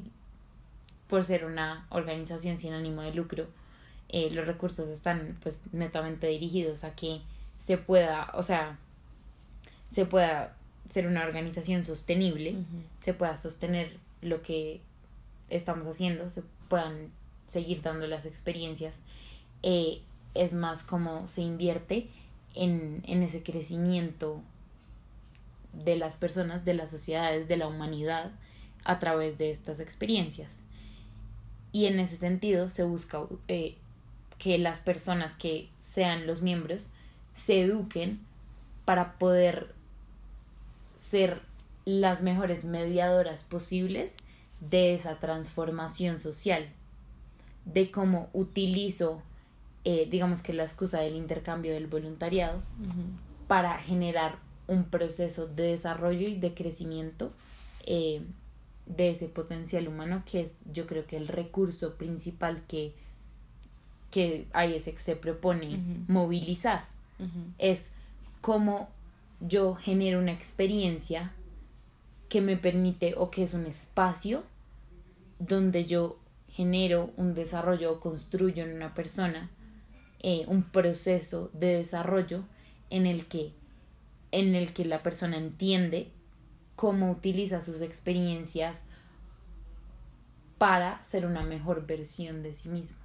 por 1.07 1.23
ser 1.23 1.45
una 1.45 1.87
organización 1.91 2.59
sin 2.59 2.73
ánimo 2.73 3.03
de 3.03 3.15
lucro, 3.15 3.47
eh, 4.09 4.31
los 4.33 4.49
recursos 4.49 4.89
están 4.89 5.39
pues 5.45 5.61
netamente 5.71 6.27
dirigidos 6.27 6.83
a 6.83 6.97
que 6.97 7.21
se 7.57 7.79
pueda, 7.79 8.33
o 8.35 8.43
sea, 8.43 8.77
se 9.93 10.07
pueda 10.07 10.57
ser 10.89 11.07
una 11.07 11.23
organización 11.23 11.85
sostenible, 11.85 12.57
se 12.99 13.15
pueda 13.15 13.37
sostener 13.37 13.97
lo 14.23 14.43
que 14.43 14.81
estamos 15.51 15.87
haciendo, 15.87 16.29
se 16.31 16.43
puedan 16.69 17.13
seguir 17.47 17.81
dando 17.81 18.09
las 18.09 18.27
experiencias, 18.27 18.99
eh, 19.63 20.03
es 20.35 20.55
más 20.55 20.83
como 20.83 21.29
se 21.29 21.43
invierte 21.43 22.09
en, 22.55 23.03
en 23.07 23.23
ese 23.23 23.43
crecimiento 23.43 24.41
de 25.73 25.97
las 25.97 26.17
personas, 26.17 26.65
de 26.65 26.75
las 26.75 26.91
sociedades, 26.91 27.49
de 27.49 27.57
la 27.57 27.67
humanidad 27.67 28.31
a 28.85 28.99
través 28.99 29.39
de 29.39 29.51
estas 29.51 29.81
experiencias. 29.81 30.59
Y 31.73 31.87
en 31.87 31.99
ese 31.99 32.17
sentido 32.17 32.71
se 32.71 32.85
busca 32.85 33.23
eh, 33.49 33.77
que 34.39 34.59
las 34.59 34.81
personas 34.81 35.37
que 35.37 35.69
sean 35.81 36.27
los 36.27 36.43
miembros 36.43 36.91
se 37.33 37.63
eduquen 37.63 38.21
para 38.85 39.19
poder 39.19 39.75
ser 40.97 41.43
las 41.85 42.23
mejores 42.23 42.65
mediadoras 42.65 43.45
posibles 43.45 44.17
de 44.61 44.95
esa 44.95 45.19
transformación 45.19 46.21
social, 46.21 46.69
de 47.65 47.91
cómo 47.91 48.29
utilizo, 48.33 49.23
eh, 49.85 50.07
digamos 50.11 50.43
que 50.43 50.53
la 50.53 50.65
excusa 50.65 51.01
del 51.01 51.15
intercambio 51.15 51.75
del 51.75 51.87
voluntariado, 51.87 52.63
para 53.47 53.77
generar 53.79 54.39
un 54.67 54.85
proceso 54.85 55.47
de 55.47 55.65
desarrollo 55.65 56.27
y 56.27 56.37
de 56.37 56.55
crecimiento 56.55 57.33
eh, 57.87 58.23
de 58.87 59.11
ese 59.11 59.29
potencial 59.29 59.89
humano 59.89 60.23
que 60.31 60.41
es 60.41 60.57
yo 60.73 60.87
creo 60.87 61.07
que 61.07 61.17
el 61.17 61.29
recurso 61.29 61.95
principal 61.95 62.63
que, 62.67 62.95
que 64.11 64.47
se 64.99 65.17
propone 65.17 65.81
movilizar. 66.09 66.87
Es 67.59 67.91
cómo 68.41 68.89
yo 69.41 69.75
genero 69.75 70.19
una 70.19 70.33
experiencia 70.33 71.33
que 72.29 72.41
me 72.41 72.57
permite 72.57 73.15
o 73.17 73.31
que 73.31 73.45
es 73.45 73.55
un 73.55 73.67
espacio 73.67 74.45
donde 75.39 75.85
yo 75.85 76.19
genero 76.49 77.11
un 77.17 77.35
desarrollo 77.35 77.93
o 77.93 78.01
construyo 78.01 78.65
en 78.65 78.75
una 78.75 78.95
persona 78.95 79.51
eh, 80.27 80.47
un 80.49 80.63
proceso 80.63 81.51
de 81.53 81.77
desarrollo 81.77 82.45
en 82.89 83.05
el 83.05 83.27
que 83.27 83.53
en 84.33 84.55
el 84.55 84.73
que 84.73 84.87
la 84.87 85.03
persona 85.03 85.37
entiende 85.37 86.09
cómo 86.77 87.11
utiliza 87.11 87.61
sus 87.61 87.83
experiencias 87.83 88.85
para 90.57 91.05
ser 91.05 91.27
una 91.27 91.43
mejor 91.43 91.87
versión 91.87 92.43
de 92.43 92.55
sí 92.55 92.71
mismo. 92.71 92.97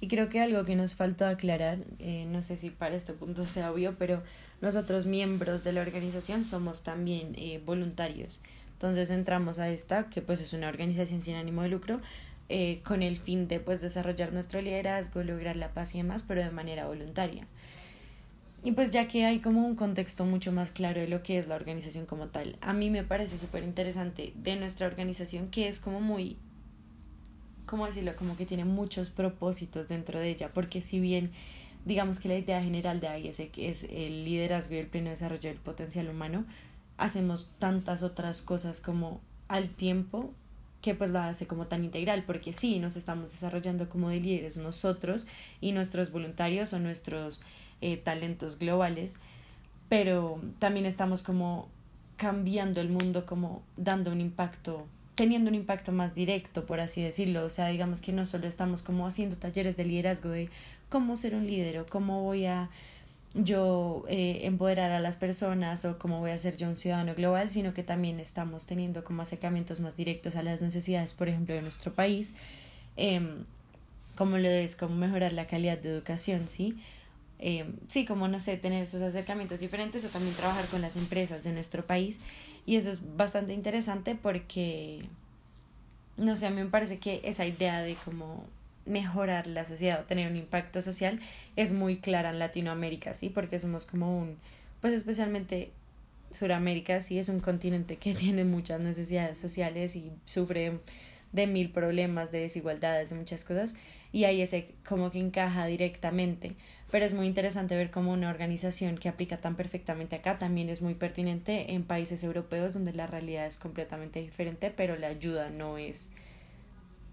Y 0.00 0.08
creo 0.08 0.30
que 0.30 0.40
algo 0.40 0.64
que 0.64 0.74
nos 0.74 0.94
falta 0.94 1.28
aclarar, 1.28 1.80
eh, 1.98 2.24
no 2.28 2.40
sé 2.40 2.56
si 2.56 2.70
para 2.70 2.94
este 2.94 3.12
punto 3.12 3.44
sea 3.44 3.70
obvio, 3.70 3.96
pero 3.98 4.22
nosotros 4.62 5.04
miembros 5.04 5.64
de 5.64 5.72
la 5.72 5.82
organización 5.82 6.44
somos 6.44 6.82
también 6.82 7.34
eh, 7.36 7.60
voluntarios. 7.66 8.40
Entonces 8.72 9.10
entramos 9.10 9.58
a 9.58 9.68
esta, 9.68 10.08
que 10.08 10.22
pues 10.22 10.40
es 10.40 10.54
una 10.54 10.68
organización 10.68 11.20
sin 11.22 11.34
ánimo 11.34 11.62
de 11.62 11.68
lucro, 11.68 12.00
eh, 12.48 12.80
con 12.84 13.02
el 13.02 13.16
fin 13.16 13.48
de 13.48 13.60
pues 13.60 13.80
desarrollar 13.80 14.32
nuestro 14.32 14.60
liderazgo, 14.60 15.22
lograr 15.22 15.56
la 15.56 15.72
paz 15.72 15.94
y 15.94 15.98
demás, 15.98 16.22
pero 16.22 16.42
de 16.42 16.50
manera 16.50 16.86
voluntaria. 16.86 17.46
Y 18.64 18.72
pues 18.72 18.90
ya 18.90 19.06
que 19.06 19.24
hay 19.24 19.38
como 19.38 19.64
un 19.64 19.76
contexto 19.76 20.24
mucho 20.24 20.50
más 20.50 20.70
claro 20.70 21.00
de 21.00 21.08
lo 21.08 21.22
que 21.22 21.38
es 21.38 21.46
la 21.46 21.54
organización 21.54 22.06
como 22.06 22.28
tal, 22.28 22.56
a 22.60 22.72
mí 22.72 22.90
me 22.90 23.04
parece 23.04 23.38
súper 23.38 23.62
interesante 23.62 24.32
de 24.34 24.56
nuestra 24.56 24.86
organización 24.86 25.48
que 25.48 25.68
es 25.68 25.78
como 25.78 26.00
muy 26.00 26.36
¿cómo 27.66 27.86
decirlo? 27.86 28.14
Como 28.16 28.36
que 28.36 28.46
tiene 28.46 28.64
muchos 28.64 29.10
propósitos 29.10 29.88
dentro 29.88 30.18
de 30.18 30.30
ella, 30.30 30.50
porque 30.54 30.80
si 30.80 31.00
bien 31.00 31.32
digamos 31.84 32.18
que 32.18 32.28
la 32.28 32.36
idea 32.36 32.62
general 32.62 33.00
de 33.00 33.20
ISEC 33.20 33.58
es 33.58 33.84
el 33.84 34.24
liderazgo 34.24 34.74
y 34.74 34.78
el 34.78 34.86
pleno 34.86 35.10
desarrollo 35.10 35.50
del 35.50 35.58
potencial 35.58 36.08
humano, 36.08 36.44
hacemos 36.96 37.50
tantas 37.58 38.02
otras 38.02 38.42
cosas 38.42 38.80
como 38.80 39.20
al 39.48 39.68
tiempo 39.68 40.32
que 40.86 40.94
pues 40.94 41.10
la 41.10 41.28
hace 41.28 41.48
como 41.48 41.66
tan 41.66 41.84
integral, 41.84 42.22
porque 42.24 42.52
sí, 42.52 42.78
nos 42.78 42.94
estamos 42.96 43.32
desarrollando 43.32 43.88
como 43.88 44.08
de 44.08 44.20
líderes 44.20 44.56
nosotros 44.56 45.26
y 45.60 45.72
nuestros 45.72 46.12
voluntarios 46.12 46.72
o 46.72 46.78
nuestros 46.78 47.40
eh, 47.80 47.96
talentos 47.96 48.60
globales, 48.60 49.16
pero 49.88 50.40
también 50.60 50.86
estamos 50.86 51.24
como 51.24 51.68
cambiando 52.16 52.80
el 52.80 52.88
mundo, 52.88 53.26
como 53.26 53.64
dando 53.76 54.12
un 54.12 54.20
impacto 54.20 54.86
teniendo 55.16 55.48
un 55.48 55.56
impacto 55.56 55.90
más 55.90 56.14
directo, 56.14 56.66
por 56.66 56.78
así 56.78 57.02
decirlo. 57.02 57.44
O 57.44 57.50
sea, 57.50 57.66
digamos 57.66 58.00
que 58.00 58.12
no 58.12 58.24
solo 58.24 58.46
estamos 58.46 58.82
como 58.82 59.08
haciendo 59.08 59.34
talleres 59.34 59.76
de 59.76 59.86
liderazgo 59.86 60.28
de 60.28 60.50
cómo 60.88 61.16
ser 61.16 61.34
un 61.34 61.48
líder 61.48 61.80
o 61.80 61.86
cómo 61.86 62.22
voy 62.22 62.46
a 62.46 62.70
yo 63.36 64.04
eh, 64.08 64.40
empoderar 64.42 64.90
a 64.92 65.00
las 65.00 65.16
personas 65.16 65.84
o 65.84 65.98
cómo 65.98 66.20
voy 66.20 66.30
a 66.30 66.38
ser 66.38 66.56
yo 66.56 66.68
un 66.68 66.76
ciudadano 66.76 67.14
global, 67.14 67.50
sino 67.50 67.74
que 67.74 67.82
también 67.82 68.20
estamos 68.20 68.66
teniendo 68.66 69.04
como 69.04 69.22
acercamientos 69.22 69.80
más 69.80 69.96
directos 69.96 70.36
a 70.36 70.42
las 70.42 70.62
necesidades, 70.62 71.14
por 71.14 71.28
ejemplo, 71.28 71.54
de 71.54 71.62
nuestro 71.62 71.92
país, 71.92 72.34
eh, 72.96 73.20
como 74.16 74.38
lo 74.38 74.48
es 74.48 74.76
como 74.76 74.96
mejorar 74.96 75.32
la 75.32 75.46
calidad 75.46 75.78
de 75.78 75.90
educación, 75.90 76.48
¿sí? 76.48 76.76
Eh, 77.38 77.70
sí, 77.88 78.06
como 78.06 78.28
no 78.28 78.40
sé, 78.40 78.56
tener 78.56 78.82
esos 78.82 79.02
acercamientos 79.02 79.60
diferentes 79.60 80.04
o 80.06 80.08
también 80.08 80.34
trabajar 80.34 80.66
con 80.66 80.80
las 80.80 80.96
empresas 80.96 81.44
de 81.44 81.52
nuestro 81.52 81.84
país 81.86 82.18
y 82.64 82.76
eso 82.76 82.90
es 82.90 83.16
bastante 83.16 83.52
interesante 83.52 84.14
porque, 84.14 85.04
no 86.16 86.36
sé, 86.36 86.46
a 86.46 86.50
mí 86.50 86.56
me 86.56 86.70
parece 86.70 86.98
que 86.98 87.20
esa 87.24 87.44
idea 87.44 87.82
de 87.82 87.96
cómo 88.04 88.42
mejorar 88.86 89.46
la 89.46 89.64
sociedad 89.64 90.00
o 90.00 90.04
tener 90.04 90.30
un 90.30 90.36
impacto 90.36 90.82
social 90.82 91.20
es 91.56 91.72
muy 91.72 91.98
clara 91.98 92.30
en 92.30 92.38
Latinoamérica, 92.38 93.14
¿sí? 93.14 93.28
Porque 93.28 93.58
somos 93.58 93.86
como 93.86 94.18
un, 94.18 94.36
pues 94.80 94.94
especialmente 94.94 95.70
Suramérica, 96.30 97.00
sí, 97.00 97.18
es 97.18 97.28
un 97.28 97.40
continente 97.40 97.96
que 97.96 98.14
tiene 98.14 98.44
muchas 98.44 98.80
necesidades 98.80 99.38
sociales 99.38 99.96
y 99.96 100.12
sufre 100.24 100.80
de 101.32 101.46
mil 101.46 101.70
problemas, 101.70 102.32
de 102.32 102.40
desigualdades, 102.40 103.10
de 103.10 103.16
muchas 103.16 103.44
cosas, 103.44 103.74
y 104.12 104.24
ahí 104.24 104.40
ese 104.40 104.74
como 104.86 105.10
que 105.10 105.18
encaja 105.18 105.66
directamente. 105.66 106.56
Pero 106.90 107.04
es 107.04 107.14
muy 107.14 107.26
interesante 107.26 107.76
ver 107.76 107.90
cómo 107.90 108.12
una 108.12 108.30
organización 108.30 108.96
que 108.96 109.08
aplica 109.08 109.38
tan 109.38 109.56
perfectamente 109.56 110.16
acá 110.16 110.38
también 110.38 110.68
es 110.68 110.82
muy 110.82 110.94
pertinente 110.94 111.72
en 111.72 111.82
países 111.82 112.22
europeos 112.22 112.74
donde 112.74 112.92
la 112.92 113.06
realidad 113.06 113.46
es 113.46 113.58
completamente 113.58 114.20
diferente, 114.20 114.70
pero 114.70 114.96
la 114.96 115.08
ayuda 115.08 115.50
no 115.50 115.78
es 115.78 116.08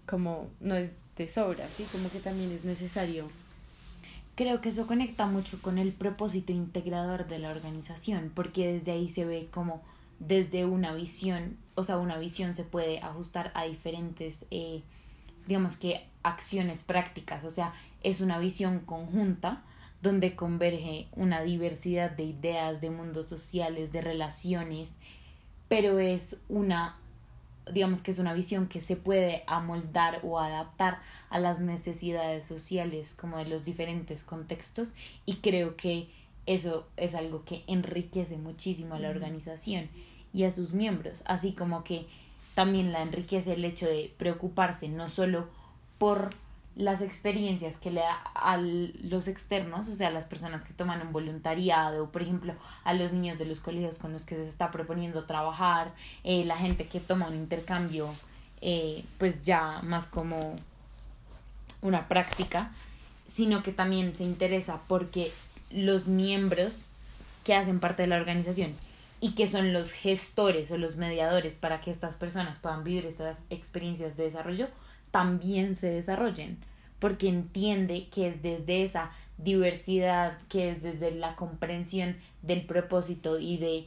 como, 0.06 0.48
no 0.60 0.76
es 0.76 0.92
de 1.16 1.28
sobra, 1.28 1.70
¿sí? 1.70 1.86
Como 1.90 2.10
que 2.10 2.20
también 2.20 2.50
es 2.52 2.64
necesario. 2.64 3.30
Creo 4.34 4.60
que 4.60 4.70
eso 4.70 4.86
conecta 4.86 5.26
mucho 5.26 5.62
con 5.62 5.78
el 5.78 5.92
propósito 5.92 6.52
integrador 6.52 7.28
de 7.28 7.38
la 7.38 7.50
organización, 7.50 8.32
porque 8.34 8.72
desde 8.72 8.92
ahí 8.92 9.08
se 9.08 9.24
ve 9.24 9.48
como 9.50 9.82
desde 10.18 10.64
una 10.64 10.94
visión, 10.94 11.56
o 11.74 11.84
sea, 11.84 11.98
una 11.98 12.18
visión 12.18 12.54
se 12.54 12.64
puede 12.64 13.00
ajustar 13.00 13.52
a 13.54 13.64
diferentes, 13.64 14.46
eh, 14.50 14.82
digamos 15.46 15.76
que, 15.76 16.06
acciones 16.22 16.82
prácticas, 16.82 17.44
o 17.44 17.50
sea, 17.50 17.74
es 18.02 18.20
una 18.20 18.38
visión 18.38 18.80
conjunta 18.80 19.62
donde 20.00 20.34
converge 20.34 21.08
una 21.12 21.42
diversidad 21.42 22.10
de 22.10 22.24
ideas, 22.24 22.80
de 22.80 22.90
mundos 22.90 23.26
sociales, 23.26 23.92
de 23.92 24.00
relaciones, 24.00 24.96
pero 25.68 25.98
es 25.98 26.38
una, 26.48 26.96
digamos 27.72 28.02
que 28.02 28.10
es 28.10 28.18
una 28.18 28.34
visión 28.34 28.68
que 28.68 28.80
se 28.80 28.96
puede 28.96 29.42
amoldar 29.46 30.20
o 30.22 30.38
adaptar 30.38 31.00
a 31.30 31.38
las 31.38 31.60
necesidades 31.60 32.46
sociales 32.46 33.14
como 33.18 33.38
de 33.38 33.46
los 33.46 33.64
diferentes 33.64 34.22
contextos 34.22 34.94
y 35.24 35.36
creo 35.36 35.76
que 35.76 36.08
eso 36.46 36.86
es 36.96 37.14
algo 37.14 37.44
que 37.44 37.64
enriquece 37.66 38.36
muchísimo 38.36 38.94
a 38.94 38.98
la 38.98 39.10
organización 39.10 39.88
y 40.34 40.44
a 40.44 40.50
sus 40.50 40.72
miembros, 40.72 41.22
así 41.24 41.52
como 41.52 41.84
que 41.84 42.06
también 42.54 42.92
la 42.92 43.02
enriquece 43.02 43.54
el 43.54 43.64
hecho 43.64 43.86
de 43.86 44.12
preocuparse 44.18 44.88
no 44.88 45.08
solo 45.08 45.48
por 45.98 46.30
las 46.76 47.02
experiencias 47.02 47.76
que 47.76 47.90
le 47.90 48.00
da 48.00 48.14
a 48.34 48.56
los 48.56 49.28
externos, 49.28 49.88
o 49.88 49.94
sea, 49.94 50.08
a 50.08 50.10
las 50.10 50.24
personas 50.24 50.64
que 50.64 50.72
toman 50.72 51.00
un 51.02 51.12
voluntariado, 51.12 52.10
por 52.10 52.22
ejemplo, 52.22 52.54
a 52.82 52.94
los 52.94 53.12
niños 53.12 53.38
de 53.38 53.46
los 53.46 53.60
colegios 53.60 53.98
con 53.98 54.12
los 54.12 54.24
que 54.24 54.34
se 54.34 54.42
está 54.42 54.70
proponiendo 54.70 55.24
trabajar, 55.24 55.92
eh, 56.24 56.44
la 56.44 56.56
gente 56.56 56.86
que 56.86 56.98
toma 56.98 57.28
un 57.28 57.34
intercambio, 57.34 58.12
eh, 58.60 59.04
pues 59.18 59.42
ya 59.42 59.80
más 59.82 60.06
como 60.06 60.56
una 61.80 62.08
práctica, 62.08 62.72
sino 63.26 63.62
que 63.62 63.72
también 63.72 64.16
se 64.16 64.24
interesa 64.24 64.80
porque 64.88 65.32
los 65.70 66.06
miembros 66.06 66.84
que 67.44 67.54
hacen 67.54 67.78
parte 67.78 68.02
de 68.02 68.08
la 68.08 68.16
organización 68.16 68.74
y 69.20 69.32
que 69.34 69.46
son 69.46 69.72
los 69.72 69.92
gestores 69.92 70.70
o 70.70 70.76
los 70.76 70.96
mediadores 70.96 71.54
para 71.54 71.80
que 71.80 71.90
estas 71.90 72.16
personas 72.16 72.58
puedan 72.58 72.84
vivir 72.84 73.06
esas 73.06 73.40
experiencias 73.48 74.16
de 74.16 74.24
desarrollo, 74.24 74.68
también 75.14 75.76
se 75.76 75.86
desarrollen, 75.86 76.58
porque 76.98 77.28
entiende 77.28 78.08
que 78.08 78.26
es 78.26 78.42
desde 78.42 78.82
esa 78.82 79.12
diversidad, 79.38 80.36
que 80.48 80.70
es 80.70 80.82
desde 80.82 81.12
la 81.12 81.36
comprensión 81.36 82.16
del 82.42 82.66
propósito 82.66 83.38
y 83.38 83.56
de 83.58 83.86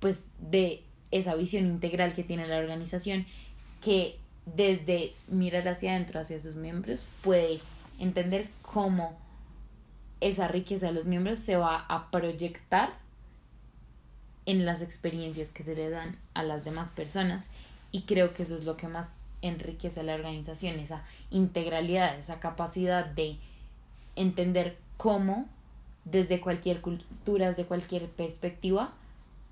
pues 0.00 0.24
de 0.38 0.84
esa 1.12 1.34
visión 1.34 1.64
integral 1.64 2.12
que 2.12 2.24
tiene 2.24 2.46
la 2.46 2.58
organización 2.58 3.24
que 3.80 4.18
desde 4.44 5.14
mirar 5.28 5.66
hacia 5.66 5.92
adentro 5.92 6.20
hacia 6.20 6.38
sus 6.38 6.56
miembros 6.56 7.06
puede 7.22 7.58
entender 7.98 8.46
cómo 8.60 9.18
esa 10.20 10.46
riqueza 10.46 10.88
de 10.88 10.92
los 10.92 11.06
miembros 11.06 11.38
se 11.38 11.56
va 11.56 11.86
a 11.88 12.10
proyectar 12.10 12.92
en 14.44 14.66
las 14.66 14.82
experiencias 14.82 15.52
que 15.52 15.62
se 15.62 15.74
le 15.74 15.88
dan 15.88 16.18
a 16.34 16.42
las 16.42 16.66
demás 16.66 16.90
personas. 16.90 17.48
Y 17.92 18.02
creo 18.02 18.34
que 18.34 18.42
eso 18.42 18.56
es 18.56 18.64
lo 18.64 18.76
que 18.76 18.88
más 18.88 19.10
enriquece 19.42 20.00
a 20.00 20.02
la 20.02 20.14
organización, 20.14 20.78
esa 20.78 21.04
integralidad, 21.30 22.18
esa 22.18 22.40
capacidad 22.40 23.04
de 23.06 23.38
entender 24.16 24.78
cómo 24.96 25.48
desde 26.04 26.40
cualquier 26.40 26.80
cultura, 26.80 27.48
desde 27.48 27.64
cualquier 27.64 28.08
perspectiva, 28.08 28.92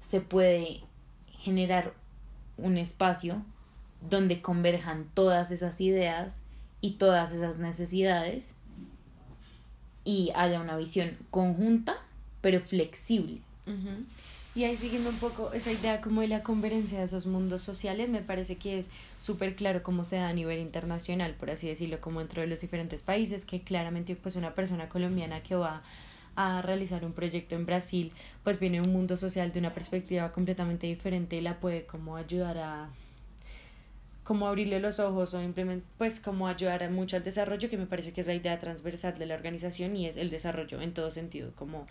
se 0.01 0.21
puede 0.21 0.81
generar 1.41 1.95
un 2.57 2.79
espacio 2.79 3.43
donde 4.09 4.41
converjan 4.43 5.09
todas 5.15 5.51
esas 5.51 5.81
ideas 5.81 6.39
y 6.81 6.93
todas 6.93 7.33
esas 7.33 7.59
necesidades 7.59 8.55
y 10.05 10.31
haya 10.35 10.61
una 10.61 10.77
visión 10.77 11.17
conjunta 11.31 11.97
pero 12.41 12.61
flexible. 12.61 13.41
Y 14.59 14.65
ahí 14.65 14.77
siguiendo 14.77 15.11
un 15.11 15.19
poco 15.19 15.53
esa 15.53 15.71
idea 15.71 16.01
como 16.01 16.21
de 16.21 16.27
la 16.27 16.43
convergencia 16.43 16.99
de 16.99 17.05
esos 17.05 17.27
mundos 17.27 17.63
sociales, 17.63 18.11
me 18.11 18.23
parece 18.23 18.57
que 18.57 18.77
es 18.77 18.91
súper 19.21 19.55
claro 19.55 19.85
cómo 19.85 20.03
se 20.03 20.17
da 20.17 20.29
a 20.29 20.33
nivel 20.33 20.59
internacional, 20.59 21.37
por 21.39 21.49
así 21.49 21.69
decirlo, 21.69 22.01
como 22.01 22.19
dentro 22.19 22.41
de 22.41 22.49
los 22.49 22.61
diferentes 22.61 23.05
países, 23.05 23.45
que 23.45 23.61
claramente 23.61 24.17
pues 24.17 24.35
una 24.35 24.57
persona 24.57 24.89
colombiana 24.89 25.45
que 25.45 25.55
va 25.55 25.85
a 26.35 26.61
realizar 26.61 27.05
un 27.05 27.13
proyecto 27.13 27.55
en 27.55 27.67
Brasil, 27.67 28.13
pues 28.43 28.59
viene 28.59 28.81
un 28.81 28.93
mundo 28.93 29.17
social 29.17 29.53
de 29.53 29.61
una 29.61 29.73
perspectiva 29.73 30.33
completamente 30.33 30.89
diferente 30.89 31.37
y 31.37 31.41
la 31.41 31.61
puede 31.61 31.87
como 31.87 32.17
ayudar 32.17 32.59
a 32.59 32.91
como 34.29 34.47
abrirle 34.47 34.79
los 34.79 35.01
ojos 35.01 35.33
o 35.33 35.41
pues 35.97 36.21
como 36.21 36.49
ayudar 36.49 36.91
mucho 36.91 37.17
al 37.17 37.25
desarrollo, 37.25 37.71
que 37.71 37.79
me 37.79 37.87
parece 37.87 38.13
que 38.13 38.21
es 38.21 38.27
la 38.27 38.35
idea 38.35 38.61
transversal 38.61 39.19
de 39.19 39.25
la 39.25 39.35
organización 39.35 39.97
y 39.97 40.07
es 40.07 40.19
el 40.19 40.29
desarrollo 40.29 40.83
en 40.83 40.93
todo 40.93 41.11
sentido, 41.11 41.51
como 41.57 41.87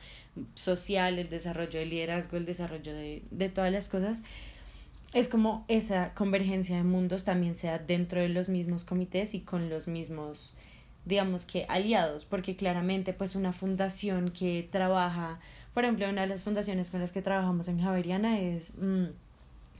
social, 0.54 1.18
el 1.18 1.30
desarrollo 1.30 1.80
del 1.80 1.90
liderazgo, 1.90 2.38
el 2.38 2.46
desarrollo 2.46 2.94
de, 2.94 3.24
de 3.32 3.50
todas 3.50 3.72
las 3.72 3.90
cosas. 3.90 4.22
Es 5.14 5.28
como 5.28 5.66
esa 5.68 6.14
convergencia 6.14 6.78
de 6.78 6.84
mundos 6.84 7.24
también 7.24 7.56
sea 7.56 7.80
dentro 7.80 8.22
de 8.22 8.30
los 8.30 8.50
mismos 8.50 8.86
comités 8.86 9.34
y 9.34 9.40
con 9.40 9.72
los 9.72 9.88
mismos, 9.88 10.54
digamos 11.06 11.44
que 11.44 11.66
aliados, 11.70 12.26
porque 12.26 12.56
claramente 12.56 13.14
pues 13.14 13.36
una 13.36 13.52
fundación 13.52 14.30
que 14.30 14.70
trabaja, 14.72 15.40
por 15.74 15.86
ejemplo, 15.86 16.08
una 16.08 16.22
de 16.22 16.28
las 16.28 16.44
fundaciones 16.44 16.92
con 16.92 17.00
las 17.00 17.12
que 17.12 17.24
trabajamos 17.24 17.68
en 17.68 17.82
Javeriana 17.82 18.40
es 18.40 18.76
mm, 18.78 19.06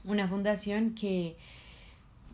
una 0.06 0.26
fundación 0.26 0.96
que 0.96 1.36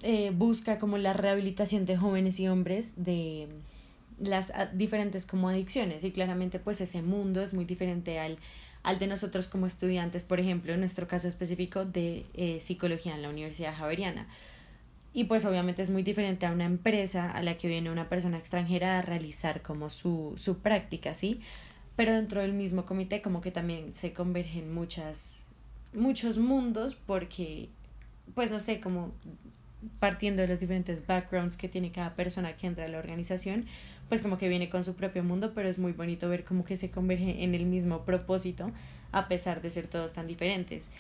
eh, 0.02 0.32
busca 0.34 0.78
como 0.78 0.98
la 0.98 1.12
rehabilitación 1.12 1.86
de 1.86 1.96
jóvenes 1.96 2.40
y 2.40 2.48
hombres 2.48 2.92
de 2.96 3.48
las 4.18 4.52
diferentes 4.72 5.26
como 5.26 5.48
adicciones 5.48 6.04
y 6.04 6.12
claramente 6.12 6.58
pues 6.58 6.80
ese 6.80 7.02
mundo 7.02 7.42
es 7.42 7.54
muy 7.54 7.64
diferente 7.64 8.18
al, 8.18 8.38
al 8.82 8.98
de 8.98 9.06
nosotros 9.06 9.48
como 9.48 9.66
estudiantes, 9.66 10.24
por 10.24 10.40
ejemplo, 10.40 10.72
en 10.72 10.80
nuestro 10.80 11.08
caso 11.08 11.26
específico 11.26 11.84
de 11.84 12.26
eh, 12.34 12.58
psicología 12.60 13.14
en 13.14 13.22
la 13.22 13.30
Universidad 13.30 13.74
Javeriana. 13.74 14.26
Y 15.14 15.24
pues 15.24 15.44
obviamente 15.44 15.80
es 15.80 15.90
muy 15.90 16.02
diferente 16.02 16.44
a 16.44 16.50
una 16.50 16.64
empresa 16.64 17.30
a 17.30 17.42
la 17.42 17.56
que 17.56 17.68
viene 17.68 17.90
una 17.90 18.08
persona 18.08 18.36
extranjera 18.36 18.98
a 18.98 19.02
realizar 19.02 19.62
como 19.62 19.88
su, 19.88 20.34
su 20.36 20.58
práctica, 20.58 21.14
¿sí? 21.14 21.40
Pero 21.96 22.12
dentro 22.12 22.40
del 22.40 22.52
mismo 22.52 22.84
comité 22.84 23.22
como 23.22 23.40
que 23.40 23.52
también 23.52 23.94
se 23.94 24.12
convergen 24.12 24.74
muchas, 24.74 25.38
muchos 25.92 26.36
mundos 26.36 26.96
porque, 26.96 27.68
pues 28.34 28.50
no 28.50 28.58
sé, 28.58 28.80
como 28.80 29.12
partiendo 29.98 30.42
de 30.42 30.48
los 30.48 30.60
diferentes 30.60 31.06
backgrounds 31.06 31.56
que 31.56 31.68
tiene 31.68 31.92
cada 31.92 32.14
persona 32.14 32.56
que 32.56 32.66
entra 32.66 32.84
a 32.84 32.88
la 32.88 32.98
organización, 32.98 33.66
pues 34.08 34.22
como 34.22 34.38
que 34.38 34.48
viene 34.48 34.68
con 34.70 34.84
su 34.84 34.94
propio 34.94 35.24
mundo, 35.24 35.52
pero 35.54 35.68
es 35.68 35.78
muy 35.78 35.92
bonito 35.92 36.28
ver 36.28 36.44
cómo 36.44 36.64
que 36.64 36.76
se 36.76 36.90
converge 36.90 37.44
en 37.44 37.54
el 37.54 37.66
mismo 37.66 38.04
propósito 38.04 38.70
a 39.12 39.28
pesar 39.28 39.62
de 39.62 39.70
ser 39.70 39.86
todos 39.86 40.12
tan 40.12 40.26
diferentes. 40.26 40.90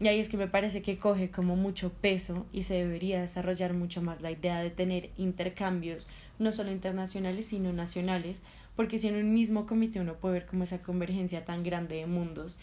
Y 0.00 0.08
ahí 0.08 0.18
es 0.18 0.28
que 0.28 0.36
me 0.36 0.48
parece 0.48 0.82
que 0.82 0.98
coge 0.98 1.30
como 1.30 1.54
mucho 1.54 1.92
peso 1.92 2.44
y 2.52 2.64
se 2.64 2.74
debería 2.74 3.20
desarrollar 3.20 3.72
mucho 3.72 4.02
más 4.02 4.20
la 4.20 4.32
idea 4.32 4.60
de 4.60 4.70
tener 4.70 5.10
intercambios, 5.16 6.08
no 6.40 6.50
solo 6.50 6.72
internacionales, 6.72 7.46
sino 7.46 7.72
nacionales, 7.72 8.42
porque 8.74 8.98
si 8.98 9.08
en 9.08 9.16
un 9.16 9.32
mismo 9.32 9.66
comité 9.66 10.00
uno 10.00 10.14
puede 10.14 10.34
ver 10.34 10.46
como 10.46 10.64
esa 10.64 10.82
convergencia 10.82 11.44
tan 11.44 11.62
grande 11.62 11.96
de 11.96 12.06
mundos 12.06 12.58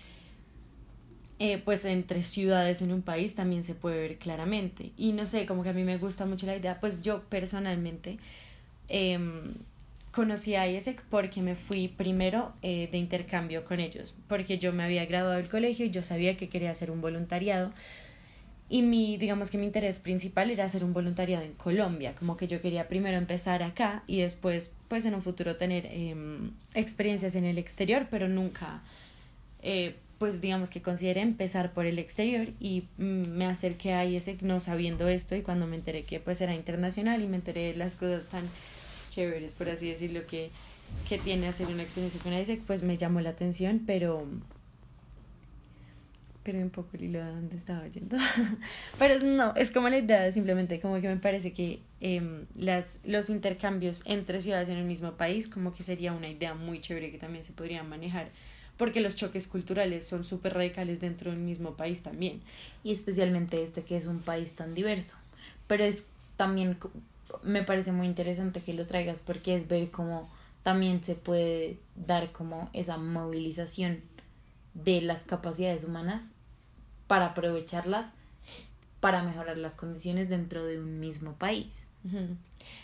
eh, 1.41 1.58
pues 1.58 1.86
entre 1.86 2.21
ciudades 2.21 2.82
en 2.82 2.91
un 2.91 3.02
país 3.02 3.34
también 3.34 3.63
se 3.63 3.73
puede 3.73 3.97
ver 3.97 4.17
claramente. 4.17 4.91
Y 4.97 5.13
no 5.13 5.25
sé, 5.25 5.45
como 5.45 5.63
que 5.63 5.69
a 5.69 5.73
mí 5.73 5.86
me 5.86 5.97
gusta 5.97 6.25
mucho 6.25 6.45
la 6.45 6.58
idea, 6.58 6.82
pues 6.82 7.02
yo 7.02 7.21
personalmente 7.30 8.17
em, 8.89 9.54
conocí 10.12 10.56
a 10.56 10.67
IESEC 10.67 11.02
porque 11.10 11.41
me 11.41 11.56
fui 11.56 11.88
primero 11.88 12.52
eh, 12.62 12.89
de 12.91 12.97
intercambio 12.97 13.63
con 13.63 13.80
ellos, 13.80 14.15
porque 14.28 14.60
yo 14.60 14.73
me 14.73 14.84
había 14.84 15.06
graduado 15.06 15.38
del 15.38 15.47
colegio 15.47 15.86
y 15.86 15.91
yo 15.91 16.04
sabía 16.04 16.36
que 16.36 16.49
quería 16.49 16.71
hacer 16.71 16.91
un 16.91 16.99
voluntariado. 16.99 17.71
Y 18.71 18.82
mi, 18.82 19.17
digamos 19.17 19.49
que 19.49 19.58
mi 19.58 19.65
interés 19.65 19.97
principal 19.97 20.52
era 20.52 20.65
hacer 20.65 20.84
un 20.84 20.93
voluntariado 20.93 21.45
en 21.45 21.54
Colombia, 21.54 22.15
como 22.15 22.36
que 22.36 22.47
yo 22.47 22.62
quería 22.62 22.89
primero 22.89 23.17
empezar 23.17 23.63
acá 23.63 24.04
y 24.08 24.19
después, 24.19 24.73
pues 24.89 25.06
en 25.06 25.15
un 25.15 25.21
futuro 25.21 25.56
tener 25.56 25.88
em, 25.89 26.52
experiencias 26.73 27.36
en 27.36 27.45
el 27.45 27.58
exterior, 27.58 28.08
pero 28.12 28.28
nunca 28.28 28.84
eh, 29.63 29.95
pues 30.19 30.41
digamos 30.41 30.69
que 30.69 30.82
consideré 30.82 31.21
empezar 31.21 31.73
por 31.73 31.86
el 31.86 31.97
exterior 31.97 32.49
y 32.60 32.84
mm, 32.97 33.29
me 33.29 33.45
acerqué 33.45 33.93
a 33.93 34.05
ISEC 34.05 34.41
no 34.41 34.60
sabiendo 34.60 35.08
esto 35.08 35.36
y 35.36 35.41
cuando 35.41 35.65
me 35.65 35.77
enteré 35.77 36.03
que 36.03 36.19
pues 36.19 36.41
era 36.41 36.53
internacional 36.53 37.23
y 37.23 37.27
me 37.27 37.38
enteré 37.38 37.71
de 37.71 37.75
las 37.75 37.95
cosas 37.95 38.25
tan 38.25 38.43
chéveres, 39.10 39.53
por 39.53 39.69
así 39.69 39.88
decirlo, 39.89 40.27
que, 40.27 40.51
que 41.08 41.17
tiene 41.17 41.47
hacer 41.47 41.67
una 41.67 41.84
experiencia 41.84 42.21
con 42.21 42.34
ISEC, 42.34 42.62
pues 42.62 42.84
me 42.84 42.97
llamó 42.97 43.21
la 43.21 43.32
atención, 43.32 43.82
pero 43.88 44.27
perdí 46.43 46.62
un 46.63 46.69
poco 46.69 46.89
el 46.93 47.03
hilo 47.03 47.19
de 47.19 47.32
dónde 47.32 47.55
estaba 47.55 47.88
yendo. 47.88 48.17
pero 48.99 49.23
no, 49.25 49.53
es 49.55 49.71
como 49.71 49.88
la 49.88 49.99
idea, 49.99 50.32
simplemente 50.32 50.79
como 50.79 50.99
que 50.99 51.08
me 51.08 51.17
parece 51.17 51.53
que 51.53 51.79
em, 52.01 52.45
las, 52.55 52.99
los 53.03 53.29
intercambios 53.29 54.01
entre 54.05 54.41
ciudades 54.41 54.67
en 54.69 54.77
el 54.77 54.86
mismo 54.86 55.13
país, 55.13 55.47
como 55.47 55.73
que 55.73 55.84
sería 55.84 56.12
una 56.12 56.27
idea 56.27 56.53
muy 56.53 56.82
chévere 56.82 57.12
que 57.12 57.17
también 57.17 57.43
se 57.43 57.53
podría 57.53 57.84
manejar, 57.84 58.29
porque 58.80 59.02
los 59.02 59.18
choques 59.18 59.46
culturales 59.46 60.08
son 60.08 60.24
súper 60.24 60.54
radicales 60.54 61.02
dentro 61.02 61.32
del 61.32 61.39
mismo 61.42 61.74
país 61.74 62.02
también. 62.02 62.42
Y 62.82 62.94
especialmente 62.94 63.62
este 63.62 63.84
que 63.84 63.98
es 63.98 64.06
un 64.06 64.20
país 64.20 64.54
tan 64.54 64.74
diverso. 64.74 65.18
Pero 65.68 65.84
es 65.84 66.06
también, 66.38 66.78
me 67.44 67.62
parece 67.62 67.92
muy 67.92 68.08
interesante 68.08 68.62
que 68.62 68.74
lo 68.74 68.88
traigas 68.88 69.20
porque 69.20 69.54
es 69.54 69.68
ver 69.68 69.92
cómo 69.92 70.30
también 70.63 71.04
se 71.04 71.15
puede 71.15 71.78
dar 71.98 72.32
como 72.32 72.70
esa 72.72 72.96
movilización 72.96 74.00
de 74.74 75.02
las 75.02 75.26
capacidades 75.26 75.84
humanas 75.84 76.32
para 77.08 77.28
aprovecharlas 77.28 78.06
para 79.02 79.24
mejorar 79.24 79.58
las 79.58 79.76
condiciones 79.76 80.30
dentro 80.30 80.63
de 80.63 80.80
un 80.80 81.02
mismo 81.02 81.34
país. 81.34 81.88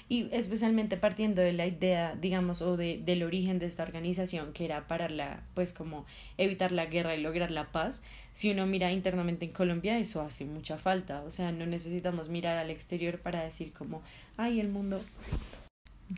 Y 0.07 0.29
especialmente 0.31 0.97
partiendo 0.97 1.41
de 1.41 1.53
la 1.53 1.65
idea, 1.65 2.15
digamos, 2.15 2.61
o 2.61 2.77
de, 2.77 3.01
del 3.03 3.23
origen 3.23 3.57
de 3.59 3.65
esta 3.65 3.83
organización, 3.83 4.53
que 4.53 4.65
era 4.65 4.87
para 4.87 5.09
la, 5.09 5.43
pues 5.55 5.73
como 5.73 6.05
evitar 6.37 6.71
la 6.71 6.85
guerra 6.85 7.15
y 7.15 7.21
lograr 7.21 7.49
la 7.49 7.71
paz, 7.71 8.03
si 8.33 8.51
uno 8.51 8.65
mira 8.67 8.91
internamente 8.91 9.45
en 9.45 9.51
Colombia, 9.51 9.97
eso 9.97 10.21
hace 10.21 10.45
mucha 10.45 10.77
falta. 10.77 11.23
O 11.23 11.31
sea, 11.31 11.51
no 11.51 11.65
necesitamos 11.65 12.29
mirar 12.29 12.57
al 12.57 12.69
exterior 12.69 13.19
para 13.19 13.43
decir 13.43 13.73
como, 13.73 14.03
ay, 14.37 14.59
el 14.59 14.69
mundo, 14.69 15.01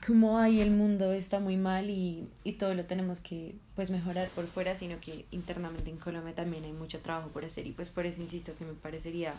como, 0.06 0.38
ay, 0.38 0.60
el 0.60 0.72
mundo 0.72 1.14
está 1.14 1.40
muy 1.40 1.56
mal 1.56 1.90
y, 1.90 2.28
y 2.44 2.54
todo 2.54 2.74
lo 2.74 2.86
tenemos 2.86 3.22
que, 3.22 3.56
pues, 3.76 3.90
mejorar 3.90 4.28
por 4.30 4.48
fuera, 4.48 4.76
sino 4.76 5.00
que 5.00 5.26
internamente 5.32 5.90
en 5.90 5.98
Colombia 5.98 6.36
también 6.36 6.66
hay 6.66 6.74
mucho 6.74 7.00
trabajo 7.00 7.30
por 7.30 7.46
hacer 7.46 7.66
y 7.68 7.72
pues 7.72 7.90
por 7.90 8.06
eso 8.06 8.22
insisto 8.22 8.54
que 8.58 8.66
me 8.66 8.74
parecería 8.74 9.34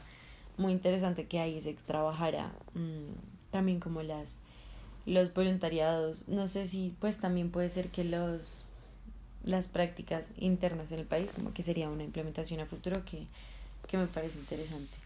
muy 0.56 0.72
interesante 0.72 1.26
que 1.26 1.38
ahí 1.38 1.60
se 1.62 1.74
trabajara 1.86 2.52
mm, 2.74 3.37
también 3.50 3.80
como 3.80 4.02
las 4.02 4.38
los 5.06 5.32
voluntariados. 5.32 6.28
No 6.28 6.48
sé 6.48 6.66
si 6.66 6.94
pues 7.00 7.18
también 7.18 7.50
puede 7.50 7.70
ser 7.70 7.88
que 7.88 8.04
los 8.04 8.64
las 9.44 9.68
prácticas 9.68 10.32
internas 10.38 10.92
en 10.92 11.00
el 11.00 11.06
país 11.06 11.32
como 11.32 11.54
que 11.54 11.62
sería 11.62 11.88
una 11.88 12.04
implementación 12.04 12.60
a 12.60 12.66
futuro 12.66 13.04
que, 13.04 13.26
que 13.86 13.96
me 13.96 14.06
parece 14.06 14.38
interesante. 14.38 14.96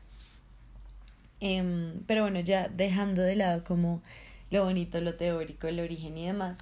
Em, 1.41 2.01
pero 2.07 2.23
bueno 2.23 2.41
ya 2.41 2.69
dejando 2.69 3.23
de 3.23 3.37
lado 3.37 3.65
como 3.65 4.01
lo 4.51 4.65
bonito 4.65 5.01
lo 5.01 5.15
teórico 5.15 5.67
el 5.67 5.81
origen 5.81 6.17
y 6.17 6.27
demás 6.27 6.61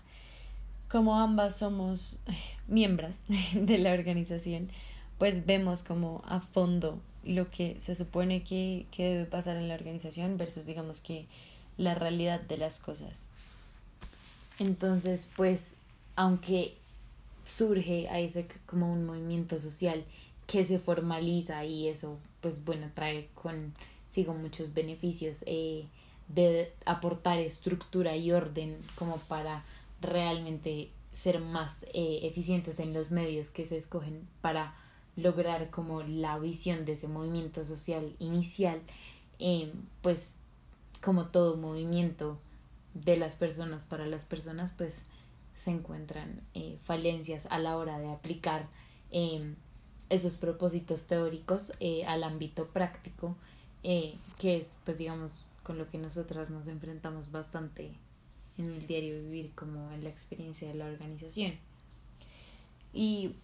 como 0.88 1.20
ambas 1.20 1.58
somos 1.58 2.18
miembros 2.68 3.16
de 3.54 3.78
la 3.78 3.92
organización 3.92 4.70
pues 5.18 5.44
vemos 5.44 5.82
como 5.82 6.22
a 6.26 6.40
fondo 6.40 6.98
lo 7.24 7.50
que 7.50 7.78
se 7.78 7.94
supone 7.94 8.42
que, 8.42 8.86
que 8.90 9.04
debe 9.04 9.24
pasar 9.26 9.58
en 9.58 9.68
la 9.68 9.74
organización 9.74 10.38
versus 10.38 10.64
digamos 10.64 11.02
que 11.02 11.26
la 11.80 11.94
realidad 11.94 12.42
de 12.42 12.58
las 12.58 12.78
cosas. 12.78 13.30
Entonces, 14.58 15.30
pues, 15.34 15.76
aunque 16.14 16.76
surge 17.44 18.06
a 18.10 18.20
ese 18.20 18.46
como 18.66 18.92
un 18.92 19.06
movimiento 19.06 19.58
social 19.58 20.04
que 20.46 20.66
se 20.66 20.78
formaliza 20.78 21.64
y 21.64 21.88
eso, 21.88 22.18
pues 22.42 22.64
bueno, 22.66 22.90
trae 22.94 23.28
con 23.34 23.72
sigo 24.10 24.34
muchos 24.34 24.74
beneficios 24.74 25.38
eh, 25.46 25.86
de 26.28 26.70
aportar 26.84 27.38
estructura 27.38 28.14
y 28.14 28.30
orden 28.32 28.76
como 28.96 29.16
para 29.16 29.64
realmente 30.02 30.90
ser 31.14 31.40
más 31.40 31.84
eh, 31.94 32.20
eficientes 32.24 32.78
en 32.78 32.92
los 32.92 33.10
medios 33.10 33.48
que 33.48 33.64
se 33.64 33.78
escogen 33.78 34.28
para 34.42 34.74
lograr 35.16 35.70
como 35.70 36.02
la 36.02 36.38
visión 36.38 36.84
de 36.84 36.92
ese 36.92 37.08
movimiento 37.08 37.64
social 37.64 38.14
inicial, 38.18 38.80
eh, 39.38 39.72
pues 40.02 40.36
como 41.00 41.26
todo 41.26 41.56
movimiento 41.56 42.38
de 42.94 43.16
las 43.16 43.36
personas 43.36 43.84
para 43.84 44.06
las 44.06 44.26
personas, 44.26 44.72
pues 44.72 45.04
se 45.54 45.70
encuentran 45.70 46.40
eh, 46.54 46.78
falencias 46.82 47.46
a 47.50 47.58
la 47.58 47.76
hora 47.76 47.98
de 47.98 48.10
aplicar 48.10 48.68
eh, 49.10 49.54
esos 50.08 50.34
propósitos 50.34 51.04
teóricos 51.04 51.72
al 52.06 52.24
ámbito 52.24 52.66
práctico, 52.68 53.36
que 53.82 54.56
es, 54.56 54.76
pues 54.84 54.98
digamos, 54.98 55.46
con 55.62 55.78
lo 55.78 55.88
que 55.88 55.98
nosotras 55.98 56.50
nos 56.50 56.66
enfrentamos 56.66 57.30
bastante 57.30 57.92
en 58.58 58.70
el 58.70 58.86
diario 58.86 59.14
vivir 59.22 59.52
como 59.54 59.90
en 59.92 60.02
la 60.02 60.10
experiencia 60.10 60.68
de 60.68 60.74
la 60.74 60.86
organización. 60.86 61.54
Y 62.92 63.34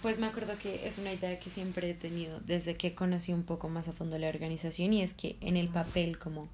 pues 0.00 0.18
me 0.18 0.26
acuerdo 0.26 0.56
que 0.58 0.86
es 0.86 0.98
una 0.98 1.12
idea 1.12 1.38
que 1.38 1.50
siempre 1.50 1.90
he 1.90 1.94
tenido 1.94 2.40
desde 2.40 2.76
que 2.76 2.94
conocí 2.94 3.32
un 3.32 3.42
poco 3.42 3.68
más 3.68 3.88
a 3.88 3.92
fondo 3.92 4.18
la 4.18 4.28
organización 4.28 4.92
y 4.94 5.02
es 5.02 5.12
que 5.12 5.36
en 5.40 5.56
el 5.56 5.68
papel 5.68 6.18
como 6.18 6.48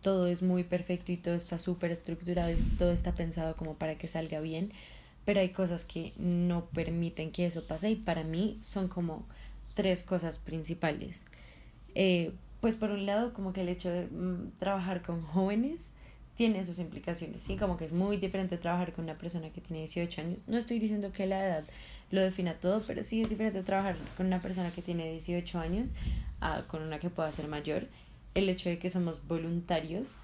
todo 0.00 0.26
es 0.26 0.42
muy 0.42 0.64
perfecto 0.64 1.12
y 1.12 1.16
todo 1.16 1.34
está 1.34 1.58
súper 1.58 1.90
estructurado 1.90 2.50
y 2.50 2.56
todo 2.78 2.92
está 2.92 3.12
pensado 3.12 3.56
como 3.56 3.74
para 3.74 3.96
que 3.96 4.06
salga 4.06 4.40
bien, 4.40 4.72
pero 5.24 5.40
hay 5.40 5.50
cosas 5.50 5.84
que 5.84 6.12
no 6.18 6.64
permiten 6.66 7.30
que 7.30 7.46
eso 7.46 7.64
pase 7.66 7.90
y 7.90 7.96
para 7.96 8.24
mí 8.24 8.58
son 8.62 8.88
como 8.88 9.26
tres 9.74 10.02
cosas 10.02 10.38
principales. 10.38 11.26
Eh, 11.94 12.32
pues 12.60 12.76
por 12.76 12.90
un 12.90 13.06
lado 13.06 13.32
como 13.32 13.52
que 13.52 13.62
el 13.62 13.68
hecho 13.68 13.90
de 13.90 14.06
mm, 14.06 14.52
trabajar 14.58 15.02
con 15.02 15.22
jóvenes 15.22 15.92
tiene 16.36 16.64
sus 16.64 16.78
implicaciones, 16.78 17.42
¿sí? 17.42 17.56
Como 17.56 17.76
que 17.76 17.84
es 17.84 17.92
muy 17.92 18.16
diferente 18.16 18.56
trabajar 18.56 18.94
con 18.94 19.04
una 19.04 19.18
persona 19.18 19.50
que 19.50 19.60
tiene 19.60 19.80
18 19.80 20.22
años. 20.22 20.42
No 20.46 20.56
estoy 20.56 20.78
diciendo 20.78 21.12
que 21.12 21.26
la 21.26 21.44
edad 21.44 21.64
lo 22.10 22.20
defina 22.20 22.54
todo, 22.54 22.82
pero 22.86 23.04
sí 23.04 23.22
es 23.22 23.28
diferente 23.28 23.62
trabajar 23.62 23.96
con 24.16 24.26
una 24.26 24.42
persona 24.42 24.70
que 24.70 24.82
tiene 24.82 25.10
18 25.10 25.58
años 25.58 25.90
a 26.40 26.62
con 26.62 26.82
una 26.82 26.98
que 26.98 27.10
pueda 27.10 27.30
ser 27.32 27.48
mayor. 27.48 27.86
El 28.34 28.48
hecho 28.48 28.68
de 28.68 28.78
que 28.78 28.90
somos 28.90 29.26
voluntarios, 29.26 30.16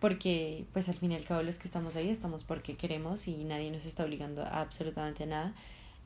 porque 0.00 0.64
pues 0.72 0.88
al 0.88 0.96
fin 0.96 1.12
y 1.12 1.16
al 1.16 1.24
cabo 1.24 1.42
los 1.42 1.58
que 1.58 1.66
estamos 1.66 1.96
ahí 1.96 2.10
estamos 2.10 2.44
porque 2.44 2.76
queremos 2.76 3.28
y 3.28 3.44
nadie 3.44 3.70
nos 3.70 3.86
está 3.86 4.04
obligando 4.04 4.42
a 4.42 4.60
absolutamente 4.60 5.26
nada. 5.26 5.54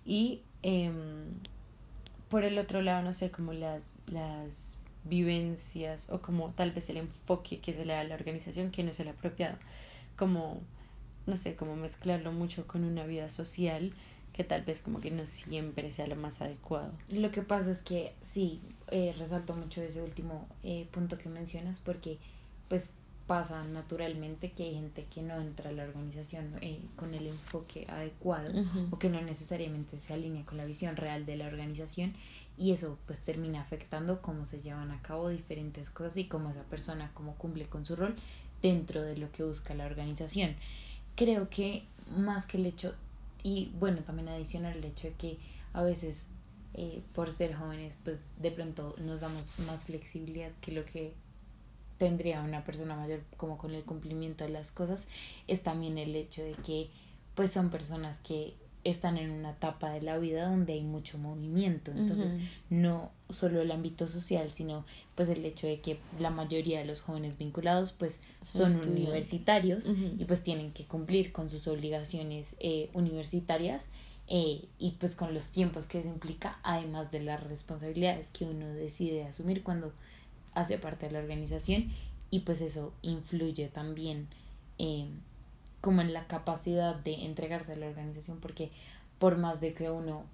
Y 0.05 0.43
em, 0.63 1.33
por 2.29 2.45
el 2.45 2.59
otro 2.59 2.83
lado, 2.83 3.03
no 3.03 3.13
sé, 3.13 3.31
como 3.31 3.53
las, 3.53 3.93
las 4.07 4.79
vivencias 5.05 6.11
o 6.11 6.21
como 6.21 6.51
tal 6.51 6.73
vez 6.73 6.91
el 6.91 6.99
enfoque 6.99 7.61
que 7.61 7.73
se 7.73 7.85
le 7.85 7.95
da 7.95 8.01
a 8.01 8.05
la 8.05 8.15
organización 8.15 8.71
que 8.71 8.83
no 8.83 8.91
es 8.91 9.01
el 9.01 9.09
apropiado. 9.09 9.57
Como, 10.17 10.61
no 11.27 11.37
sé, 11.37 11.57
como 11.57 11.77
mezclarlo 11.77 12.33
mucho 12.33 12.67
con 12.67 12.85
una 12.85 13.07
vida 13.07 13.31
social 13.31 13.93
que 14.39 14.45
tal 14.45 14.63
vez 14.63 14.83
como 14.83 15.01
que 15.01 15.11
no 15.11 15.27
siempre 15.27 15.91
sea 15.91 16.07
lo 16.07 16.15
más 16.15 16.41
adecuado. 16.41 16.93
Lo 17.09 17.33
que 17.33 17.43
pasa 17.43 17.73
es 17.73 17.83
que 17.83 18.13
sí, 18.23 18.61
eh, 18.87 19.13
resalto 19.19 19.53
mucho 19.53 19.83
ese 19.83 20.01
último 20.01 20.47
eh, 20.63 20.87
punto 20.93 21.19
que 21.19 21.29
mencionas 21.29 21.81
porque 21.81 22.19
pues 22.69 22.91
pasa 23.27 23.65
naturalmente 23.65 24.53
que 24.53 24.63
hay 24.63 24.75
gente 24.75 25.07
que 25.13 25.23
no 25.23 25.41
entra 25.41 25.71
a 25.71 25.73
la 25.73 25.83
organización 25.83 26.55
eh, 26.61 26.79
con 26.95 27.15
el 27.15 27.27
enfoque 27.27 27.85
adecuado 27.89 28.53
o 28.93 28.99
que 29.01 29.11
no 29.11 29.21
necesariamente 29.21 29.99
se 29.99 30.15
alinea 30.15 30.47
con 30.47 30.57
la 30.57 30.67
visión 30.67 30.95
real 30.95 31.27
de 31.27 31.37
la 31.37 31.49
organización 31.49 32.15
y 32.57 32.71
eso 32.71 32.97
pues 33.07 33.19
termina 33.19 33.61
afectando 33.61 34.23
cómo 34.23 34.45
se 34.45 34.61
llevan 34.61 34.93
a 34.93 35.03
cabo 35.03 35.31
diferentes 35.31 35.91
cosas 35.91 36.17
y 36.17 36.27
cómo 36.27 36.51
esa 36.51 36.63
persona 36.63 37.11
cómo 37.13 37.35
cumple 37.35 37.67
con 37.67 37.85
su 37.85 37.97
rol 37.97 38.15
dentro 38.63 39.03
de 39.03 39.17
lo 39.17 39.33
que 39.33 39.43
busca 39.43 39.75
la 39.75 39.87
organización. 39.87 40.55
Creo 41.17 41.51
que 41.51 41.83
más 42.17 42.47
que 42.47 42.59
el 42.59 42.67
hecho 42.67 42.95
y 43.43 43.73
bueno, 43.79 44.03
también 44.03 44.29
adicional 44.29 44.77
el 44.77 44.85
hecho 44.85 45.09
de 45.09 45.15
que 45.15 45.39
a 45.73 45.83
veces 45.83 46.27
eh, 46.75 47.03
por 47.15 47.33
ser 47.33 47.55
jóvenes, 47.55 47.99
pues 48.05 48.25
de 48.39 48.51
pronto 48.51 48.95
nos 48.99 49.21
damos 49.21 49.59
más 49.67 49.85
flexibilidad 49.85 50.51
que 50.61 50.73
lo 50.73 50.85
que 50.85 51.15
tendría 51.99 52.43
una 52.43 52.65
persona 52.65 52.95
mayor 52.95 53.21
como 53.37 53.59
con 53.59 53.75
el 53.75 53.83
cumplimiento 53.83 54.45
de 54.45 54.51
las 54.51 54.71
cosas, 54.71 55.09
es 55.47 55.63
también 55.63 55.99
el 55.99 56.15
hecho 56.15 56.43
de 56.43 56.53
que 56.53 56.91
pues 57.35 57.51
son 57.51 57.71
personas 57.71 58.21
que 58.21 58.55
están 58.91 59.19
en 59.19 59.31
una 59.31 59.51
etapa 59.51 59.91
de 59.91 60.03
la 60.03 60.19
vida 60.19 60.49
donde 60.49 60.73
hay 60.75 60.83
mucho 60.83 61.19
movimiento. 61.19 61.91
Entonces, 61.91 62.37
no 62.71 63.11
solo 63.31 63.61
el 63.61 63.71
ámbito 63.71 64.09
social, 64.09 64.51
sino 64.51 64.85
pues 65.15 65.29
el 65.29 65.45
hecho 65.45 65.67
de 65.67 65.81
que 65.81 65.99
la 66.19 66.31
mayoría 66.31 66.79
de 66.79 66.85
los 66.85 67.01
jóvenes 67.01 67.37
vinculados 67.37 67.93
pues 67.93 68.21
son, 68.43 68.75
universitarios 68.89 69.85
y 70.19 70.25
pues 70.25 70.43
tienen 70.43 70.73
que 70.73 70.85
cumplir 70.85 71.33
con 71.33 71.51
sus 71.51 71.67
obligaciones 71.69 72.57
eh, 72.61 72.89
universitarias 72.95 73.89
eh, 74.29 74.67
y 74.79 74.91
pues 74.93 75.15
con 75.15 75.33
los 75.33 75.51
tiempos 75.51 75.87
que 75.87 76.01
eso 76.01 76.09
implica, 76.09 76.59
además 76.63 77.11
de 77.11 77.21
las 77.21 77.43
responsabilidades 77.45 78.31
que 78.31 78.45
uno 78.45 78.69
decide 78.69 79.25
asumir 79.25 79.63
cuando 79.63 79.93
hace 80.55 80.79
parte 80.79 81.07
de 81.07 81.13
la 81.13 81.19
organización. 81.21 81.91
Y 82.31 82.41
pues 82.41 82.61
eso 82.61 82.93
influye 83.01 83.69
también 83.69 84.29
eh, 84.79 85.09
como 85.81 86.01
en 86.01 86.13
la 86.13 86.27
capacidad 86.27 86.95
de 86.97 87.25
entregarse 87.25 87.73
a 87.73 87.77
la 87.77 87.87
organización, 87.87 88.39
porque 88.41 88.71
por 89.19 89.37
más 89.37 89.61
de 89.61 89.75
que 89.75 89.91
uno 89.91 90.25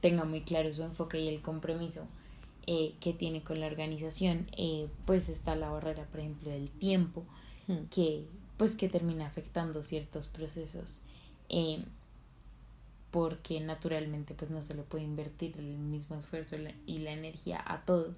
tenga 0.00 0.24
muy 0.24 0.42
claro 0.42 0.72
su 0.74 0.82
enfoque 0.82 1.20
y 1.20 1.28
el 1.28 1.40
compromiso 1.40 2.06
eh, 2.66 2.94
que 3.00 3.12
tiene 3.12 3.42
con 3.42 3.60
la 3.60 3.66
organización, 3.66 4.46
eh, 4.56 4.88
pues 5.06 5.28
está 5.28 5.56
la 5.56 5.70
barrera, 5.70 6.04
por 6.04 6.20
ejemplo, 6.20 6.50
del 6.50 6.70
tiempo, 6.70 7.24
hmm. 7.66 7.86
que 7.90 8.26
pues 8.58 8.74
que 8.74 8.88
termina 8.88 9.26
afectando 9.26 9.82
ciertos 9.84 10.26
procesos, 10.26 11.00
eh, 11.48 11.84
porque 13.12 13.60
naturalmente 13.60 14.34
pues 14.34 14.50
no 14.50 14.62
se 14.62 14.74
le 14.74 14.82
puede 14.82 15.04
invertir 15.04 15.56
el 15.56 15.78
mismo 15.78 16.16
esfuerzo 16.16 16.56
y 16.84 16.98
la 16.98 17.12
energía 17.12 17.62
a 17.64 17.84
todo. 17.84 18.14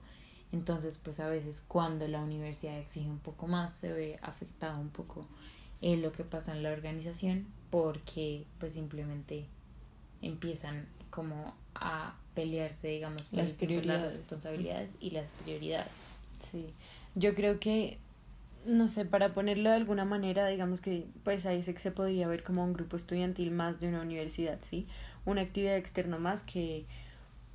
Entonces, 0.50 0.98
pues 0.98 1.20
a 1.20 1.28
veces 1.28 1.62
cuando 1.68 2.08
la 2.08 2.20
universidad 2.20 2.78
exige 2.78 3.08
un 3.08 3.18
poco 3.18 3.46
más, 3.46 3.72
se 3.72 3.92
ve 3.92 4.18
afectado 4.22 4.80
un 4.80 4.88
poco 4.88 5.26
eh, 5.82 5.96
lo 5.96 6.12
que 6.12 6.24
pasa 6.24 6.52
en 6.52 6.62
la 6.62 6.70
organización 6.70 7.46
porque 7.70 8.44
pues 8.58 8.74
simplemente 8.74 9.46
empiezan 10.22 10.86
como 11.10 11.54
a 11.74 12.14
pelearse, 12.34 12.88
digamos, 12.88 13.26
las 13.32 13.52
prioridades, 13.52 14.02
las 14.02 14.16
responsabilidades 14.18 14.96
y 15.00 15.10
las 15.10 15.30
prioridades. 15.44 15.92
Sí, 16.38 16.66
yo 17.14 17.34
creo 17.34 17.58
que, 17.58 17.98
no 18.66 18.88
sé, 18.88 19.04
para 19.04 19.32
ponerlo 19.32 19.70
de 19.70 19.76
alguna 19.76 20.04
manera, 20.04 20.46
digamos 20.46 20.80
que 20.80 21.06
pues 21.24 21.46
ahí 21.46 21.62
sé 21.62 21.72
que 21.74 21.80
se 21.80 21.90
podría 21.90 22.28
ver 22.28 22.42
como 22.42 22.64
un 22.64 22.72
grupo 22.72 22.96
estudiantil 22.96 23.50
más 23.50 23.80
de 23.80 23.88
una 23.88 24.02
universidad, 24.02 24.58
¿sí? 24.62 24.86
Una 25.24 25.42
actividad 25.42 25.76
externa 25.76 26.18
más 26.18 26.42
que 26.42 26.86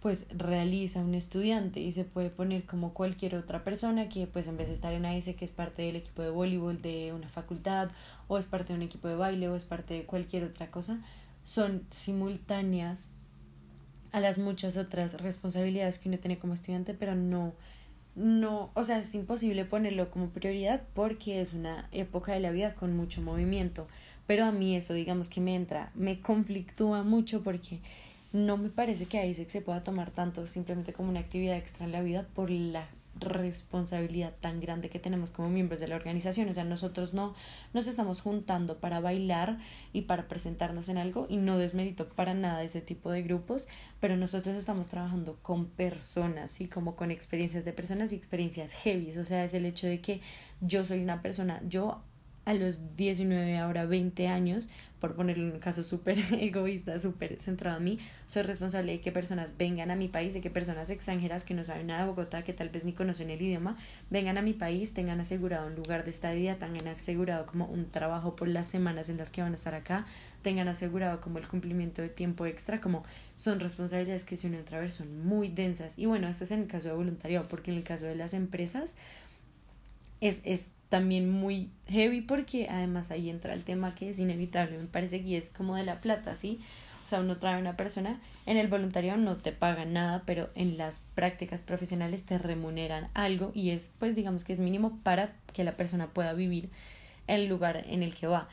pues 0.06 0.28
realiza 0.30 1.00
un 1.00 1.16
estudiante 1.16 1.80
y 1.80 1.92
se 1.92 2.04
puede 2.04 2.30
poner 2.30 2.66
como 2.66 2.94
cualquier 2.94 3.34
otra 3.34 3.64
persona 3.64 4.08
que 4.08 4.28
pues 4.28 4.48
en 4.48 4.56
vez 4.56 4.68
de 4.68 4.76
estar 4.76 4.94
en 4.94 5.04
AS 5.04 5.26
que 5.26 5.44
es 5.44 5.52
parte 5.52 5.82
del 5.82 5.96
equipo 5.96 6.22
de 6.22 6.30
voleibol 6.30 6.80
de 6.80 7.12
una 7.12 7.28
facultad 7.28 7.90
o 8.28 8.38
es 8.38 8.46
parte 8.46 8.74
de 8.74 8.78
un 8.78 8.84
equipo 8.84 9.08
de 9.08 9.16
baile 9.16 9.50
o 9.50 9.56
es 9.56 9.64
parte 9.64 9.96
de 9.96 10.04
cualquier 10.04 10.44
otra 10.44 10.70
cosa 10.70 11.00
son 11.44 11.88
simultáneas 11.90 13.10
a 14.12 14.20
las 14.20 14.38
muchas 14.38 14.78
otras 14.78 15.20
responsabilidades 15.22 15.98
que 15.98 16.10
uno 16.10 16.20
tiene 16.20 16.38
como 16.38 16.54
estudiante 16.54 16.94
pero 16.94 17.16
no 17.16 17.56
no, 18.14 18.70
o 18.76 18.84
sea, 18.84 19.00
es 19.00 19.14
imposible 19.16 19.66
ponerlo 19.66 20.12
como 20.12 20.30
prioridad 20.30 20.84
porque 20.94 21.42
es 21.42 21.54
una 21.54 21.90
época 21.92 22.32
de 22.32 22.42
la 22.42 22.52
vida 22.52 22.76
con 22.76 22.96
mucho 22.96 23.22
movimiento, 23.22 23.88
pero 24.26 24.46
a 24.46 24.52
mí 24.54 24.76
eso 24.76 24.94
digamos 24.94 25.30
que 25.30 25.42
me 25.42 25.56
entra, 25.56 25.92
me 25.96 26.22
conflictúa 26.22 27.04
mucho 27.04 27.44
porque 27.44 27.82
no 28.36 28.58
me 28.58 28.70
parece 28.70 29.06
que 29.06 29.26
ISEC 29.26 29.50
se 29.50 29.62
pueda 29.62 29.84
tomar 29.84 30.12
tanto 30.12 30.46
simplemente 30.46 30.92
como 30.92 31.10
una 31.10 31.22
actividad 31.22 31.56
extra 31.56 31.86
en 31.86 31.94
la 31.94 32.02
vida 32.02 32.28
por 32.34 32.52
la 32.52 32.90
responsabilidad 33.18 34.34
tan 34.42 34.60
grande 34.60 34.90
que 34.90 35.00
tenemos 35.00 35.32
como 35.32 35.50
miembros 35.50 35.80
de 35.80 35.88
la 35.88 35.96
organización. 35.96 36.50
O 36.50 36.54
sea, 36.54 36.66
nosotros 36.66 37.14
no 37.14 37.34
nos 37.74 37.88
estamos 37.88 38.20
juntando 38.20 38.80
para 38.82 39.00
bailar 39.00 39.60
y 39.94 40.02
para 40.02 40.28
presentarnos 40.28 40.90
en 40.90 40.98
algo 40.98 41.28
y 41.30 41.38
no 41.38 41.58
desmerito 41.58 42.10
para 42.10 42.34
nada 42.34 42.62
ese 42.62 42.82
tipo 42.82 43.10
de 43.10 43.24
grupos, 43.24 43.70
pero 44.02 44.18
nosotros 44.18 44.58
estamos 44.58 44.90
trabajando 44.90 45.40
con 45.42 45.68
personas 45.68 46.60
y 46.60 46.68
como 46.68 46.98
con 46.98 47.12
experiencias 47.12 47.64
de 47.64 47.72
personas 47.72 48.12
y 48.12 48.18
experiencias 48.18 48.74
heavy. 48.74 49.18
O 49.18 49.24
sea, 49.24 49.46
es 49.46 49.54
el 49.54 49.66
hecho 49.66 49.88
de 49.88 50.02
que 50.02 50.20
yo 50.60 50.84
soy 50.84 51.00
una 51.00 51.22
persona, 51.22 51.62
yo 51.70 52.02
a 52.46 52.54
los 52.54 52.80
19, 52.96 53.58
ahora 53.58 53.86
20 53.86 54.28
años, 54.28 54.70
por 55.00 55.16
ponerlo 55.16 55.52
un 55.54 55.60
caso 55.60 55.84
súper 55.84 56.18
egoísta, 56.40 56.98
súper 57.00 57.40
centrado 57.40 57.78
a 57.78 57.80
mí, 57.80 58.00
soy 58.28 58.44
responsable 58.44 58.94
de 58.94 59.02
que 59.02 59.12
personas 59.12 59.58
vengan 59.58 59.92
a 59.92 59.96
mi 59.96 60.08
país, 60.08 60.34
de 60.34 60.42
que 60.42 60.50
personas 60.50 60.90
extranjeras 60.90 61.44
que 61.44 61.54
no 61.54 61.64
saben 61.64 61.88
nada 61.88 62.02
de 62.02 62.08
Bogotá, 62.08 62.44
que 62.44 62.54
tal 62.54 62.70
vez 62.70 62.86
ni 62.86 62.94
conocen 62.94 63.30
el 63.30 63.42
idioma, 63.42 63.78
vengan 64.10 64.38
a 64.38 64.42
mi 64.42 64.54
país, 64.54 64.94
tengan 64.94 65.20
asegurado 65.20 65.68
un 65.68 65.76
lugar 65.76 66.06
de 66.06 66.12
estadía, 66.12 66.58
tengan 66.58 66.88
asegurado 66.88 67.46
como 67.46 67.66
un 67.66 67.90
trabajo 67.90 68.36
por 68.36 68.48
las 68.48 68.68
semanas 68.68 69.10
en 69.10 69.18
las 69.18 69.32
que 69.32 69.42
van 69.42 69.54
a 69.54 69.56
estar 69.56 69.74
acá, 69.74 70.06
tengan 70.44 70.68
asegurado 70.68 71.22
como 71.22 71.40
el 71.40 71.48
cumplimiento 71.48 72.02
de 72.02 72.10
tiempo 72.10 72.46
extra, 72.46 72.80
como 72.80 73.04
son 73.36 73.60
responsabilidades 73.60 74.24
que 74.24 74.36
si 74.38 74.48
uno 74.48 74.58
entra 74.58 74.82
a 74.82 74.90
son 74.90 75.26
muy 75.26 75.50
densas. 75.50 75.94
Y 75.98 76.06
bueno, 76.06 76.28
eso 76.28 76.44
es 76.44 76.52
en 76.52 76.62
el 76.62 76.68
caso 76.68 76.90
de 76.90 76.94
voluntariado, 76.94 77.48
porque 77.48 77.72
en 77.72 77.78
el 77.78 77.84
caso 77.84 78.06
de 78.06 78.16
las 78.16 78.34
empresas 78.34 78.96
es, 80.28 80.42
es 80.44 80.72
también 80.90 81.30
muy 81.30 81.72
heavy 81.88 82.22
porque 82.22 82.68
además 82.70 83.12
ahí 83.12 83.30
entra 83.30 83.54
el 83.54 83.64
tema 83.64 83.96
que 83.96 84.10
es 84.10 84.20
inevitable, 84.20 84.78
me 84.78 84.86
parece 84.86 85.24
que 85.24 85.38
es 85.38 85.50
como 85.50 85.76
de 85.76 85.84
la 85.84 86.02
plata, 86.02 86.36
¿sí? 86.36 86.62
O 87.06 87.08
sea, 87.08 87.20
uno 87.20 87.38
trae 87.38 87.56
a 87.56 87.60
una 87.60 87.78
persona, 87.78 88.20
en 88.48 88.58
el 88.58 88.68
voluntariado 88.68 89.20
no 89.20 89.38
te 89.38 89.52
pagan 89.52 89.94
nada, 89.94 90.24
pero 90.26 90.50
en 90.56 90.78
las 90.78 91.04
prácticas 91.14 91.62
profesionales 91.62 92.26
te 92.26 92.38
remuneran 92.40 93.10
algo 93.14 93.52
y 93.54 93.70
es, 93.70 93.94
pues 94.00 94.16
digamos 94.16 94.44
que 94.44 94.54
es 94.54 94.60
mínimo 94.60 95.00
para 95.04 95.36
que 95.54 95.64
la 95.64 95.78
persona 95.78 96.08
pueda 96.08 96.34
vivir 96.34 96.70
el 97.28 97.48
lugar 97.48 97.84
en 97.88 98.02
el 98.02 98.16
que 98.16 98.28
va. 98.28 98.48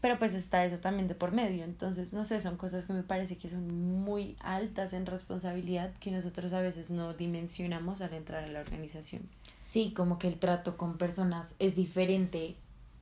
Pero 0.00 0.18
pues 0.18 0.34
está 0.34 0.64
eso 0.64 0.78
también 0.78 1.08
de 1.08 1.16
por 1.16 1.32
medio, 1.32 1.64
entonces 1.64 2.12
no 2.12 2.24
sé, 2.24 2.40
son 2.40 2.56
cosas 2.56 2.86
que 2.86 2.92
me 2.92 3.02
parece 3.02 3.36
que 3.36 3.48
son 3.48 3.66
muy 4.04 4.36
altas 4.38 4.92
en 4.92 5.04
responsabilidad 5.04 5.92
que 5.94 6.12
nosotros 6.12 6.52
a 6.52 6.60
veces 6.60 6.90
no 6.90 7.12
dimensionamos 7.14 8.00
al 8.00 8.14
entrar 8.14 8.44
a 8.44 8.48
la 8.48 8.60
organización. 8.60 9.28
Sí, 9.68 9.92
como 9.94 10.18
que 10.18 10.28
el 10.28 10.38
trato 10.38 10.78
con 10.78 10.96
personas 10.96 11.54
es 11.58 11.76
diferente 11.76 12.56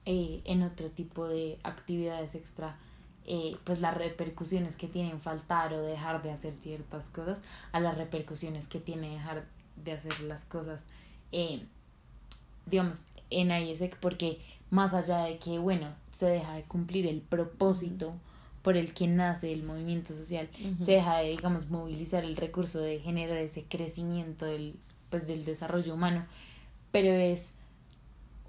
eh, 0.04 0.40
en 0.44 0.64
otro 0.64 0.88
tipo 0.90 1.28
de 1.28 1.60
actividades 1.62 2.34
extra. 2.34 2.76
Eh, 3.24 3.56
pues 3.62 3.80
las 3.80 3.96
repercusiones 3.96 4.74
que 4.74 4.88
tienen 4.88 5.20
faltar 5.20 5.72
o 5.74 5.82
dejar 5.82 6.24
de 6.24 6.32
hacer 6.32 6.56
ciertas 6.56 7.08
cosas 7.08 7.44
a 7.70 7.78
las 7.78 7.96
repercusiones 7.96 8.66
que 8.66 8.80
tiene 8.80 9.10
dejar 9.10 9.46
de 9.76 9.92
hacer 9.92 10.20
las 10.20 10.44
cosas 10.44 10.84
eh, 11.32 11.60
digamos 12.66 13.08
en 13.30 13.50
ISEC 13.50 13.96
porque 13.98 14.38
más 14.70 14.94
allá 14.94 15.24
de 15.24 15.38
que 15.38 15.58
bueno 15.58 15.88
se 16.12 16.26
deja 16.26 16.54
de 16.54 16.62
cumplir 16.62 17.04
el 17.08 17.20
propósito 17.20 18.14
por 18.62 18.76
el 18.76 18.94
que 18.94 19.08
nace 19.08 19.52
el 19.52 19.64
movimiento 19.64 20.14
social 20.14 20.48
se 20.84 20.92
deja 20.92 21.16
de 21.16 21.30
digamos 21.30 21.68
movilizar 21.68 22.22
el 22.22 22.36
recurso 22.36 22.78
de 22.78 23.00
generar 23.00 23.38
ese 23.38 23.64
crecimiento 23.64 24.44
del 24.44 24.76
pues 25.10 25.26
del 25.26 25.44
desarrollo 25.44 25.94
humano 25.94 26.26
pero 26.90 27.08
es, 27.12 27.54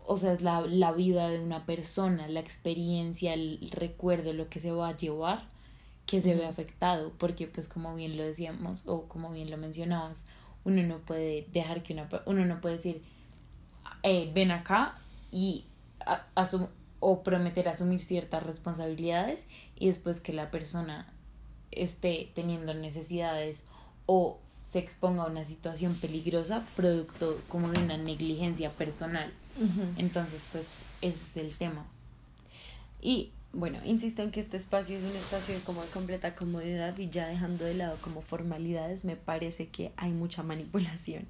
o 0.06 0.18
sea, 0.18 0.34
es 0.34 0.42
la, 0.42 0.62
la 0.62 0.92
vida 0.92 1.30
de 1.30 1.40
una 1.40 1.66
persona, 1.66 2.28
la 2.28 2.40
experiencia, 2.40 3.34
el 3.34 3.70
recuerdo, 3.72 4.34
lo 4.34 4.50
que 4.50 4.60
se 4.60 4.72
va 4.72 4.90
a 4.90 4.96
llevar 4.96 5.48
que 6.08 6.22
se 6.22 6.34
ve 6.34 6.46
afectado, 6.46 7.12
porque 7.18 7.48
pues 7.48 7.68
como 7.68 7.94
bien 7.94 8.18
lo 8.18 8.24
decíamos 8.24 8.82
o 8.86 9.04
como 9.04 9.30
bien 9.32 9.52
lo 9.52 9.58
mencionabas, 9.58 10.26
uno 10.64 10.82
no 10.82 11.00
puede 11.00 11.46
dejar 11.52 11.84
que 11.84 11.94
una, 11.94 12.10
uno 12.26 12.46
no 12.46 12.62
puede 12.62 12.78
decir, 12.78 13.04
eh, 14.04 14.32
ven 14.34 14.52
acá 14.52 14.98
y 15.32 15.66
asum 16.34 16.68
o 17.00 17.24
prometer 17.24 17.68
asumir 17.68 18.00
ciertas 18.00 18.44
responsabilidades 18.44 19.48
y 19.76 19.88
después 19.88 20.20
que 20.20 20.34
la 20.34 20.50
persona 20.50 21.14
esté 21.72 22.32
teniendo 22.34 22.74
necesidades 22.74 23.64
o 24.06 24.40
se 24.68 24.80
exponga 24.80 25.24
a 25.24 25.28
una 25.28 25.46
situación 25.46 25.96
peligrosa 25.96 26.62
producto 26.76 27.40
como 27.48 27.72
de 27.72 27.82
una 27.82 27.96
negligencia 27.96 28.70
personal. 28.74 29.32
Entonces, 29.98 30.44
pues 30.52 30.68
ese 31.02 31.24
es 31.24 31.38
el 31.38 31.58
tema. 31.58 31.86
Y 33.02 33.32
bueno, 33.54 33.80
insisto 33.86 34.24
en 34.24 34.32
que 34.32 34.42
este 34.42 34.58
espacio 34.58 34.98
es 34.98 35.04
un 35.06 35.16
espacio 35.16 35.56
como 35.66 35.82
de 35.84 35.88
completa 35.88 36.36
comodidad 36.36 36.98
y 36.98 37.10
ya 37.10 37.28
dejando 37.28 37.64
de 37.64 37.76
lado 37.76 37.98
como 38.02 38.22
formalidades, 38.22 39.06
me 39.06 39.16
parece 39.16 39.70
que 39.70 39.94
hay 39.96 40.12
mucha 40.12 40.44
manipulación 40.44 41.26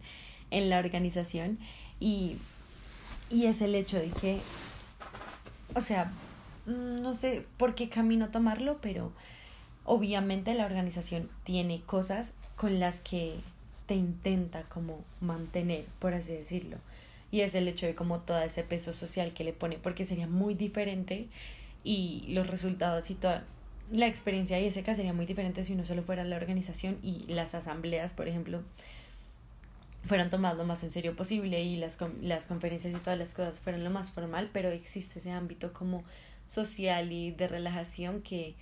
en 0.49 0.71
la 0.71 0.79
organización 0.79 1.59
y, 1.99 2.37
y 3.29 3.45
es 3.45 3.61
el 3.61 3.75
hecho 3.75 3.99
de 3.99 4.09
que, 4.09 4.39
o 5.75 5.81
sea, 5.81 6.11
no 6.65 7.13
sé 7.13 7.45
por 7.57 7.75
qué 7.75 7.87
camino 7.87 8.29
tomarlo, 8.29 8.79
pero 8.81 9.11
obviamente 9.85 10.55
la 10.55 10.65
organización 10.65 11.29
tiene 11.43 11.81
cosas 11.81 12.33
con 12.57 12.81
las 12.81 12.99
que 12.99 13.35
te 13.85 13.95
intenta 13.95 14.63
como 14.63 15.05
mantener, 15.21 15.85
por 15.99 16.13
así 16.13 16.33
decirlo. 16.33 16.77
Y 17.31 17.41
es 17.41 17.55
el 17.55 17.67
hecho 17.67 17.85
de 17.85 17.95
como 17.95 18.19
todo 18.19 18.41
ese 18.41 18.63
peso 18.63 18.91
social 18.91 19.33
que 19.33 19.45
le 19.45 19.53
pone, 19.53 19.77
porque 19.77 20.03
sería 20.03 20.27
muy 20.27 20.55
diferente 20.55 21.27
y 21.83 22.25
los 22.27 22.47
resultados 22.47 23.09
y 23.09 23.15
toda 23.15 23.45
la 23.91 24.07
experiencia 24.07 24.59
ese 24.59 24.83
caso 24.83 24.97
sería 24.97 25.13
muy 25.13 25.25
diferente 25.25 25.63
si 25.63 25.73
uno 25.73 25.85
solo 25.85 26.03
fuera 26.03 26.25
la 26.25 26.35
organización 26.35 26.97
y 27.01 27.25
las 27.27 27.55
asambleas, 27.55 28.11
por 28.11 28.27
ejemplo, 28.27 28.61
fueran 30.03 30.29
tomadas 30.29 30.57
lo 30.57 30.65
más 30.65 30.83
en 30.83 30.91
serio 30.91 31.15
posible 31.15 31.61
y 31.63 31.75
las, 31.77 31.97
las 32.21 32.47
conferencias 32.47 32.93
y 32.93 32.99
todas 32.99 33.19
las 33.19 33.33
cosas 33.33 33.59
fueran 33.59 33.83
lo 33.83 33.89
más 33.89 34.11
formal, 34.11 34.49
pero 34.51 34.69
existe 34.69 35.19
ese 35.19 35.31
ámbito 35.31 35.73
como 35.73 36.03
social 36.47 37.11
y 37.11 37.31
de 37.31 37.47
relajación 37.47 38.21
que 38.21 38.55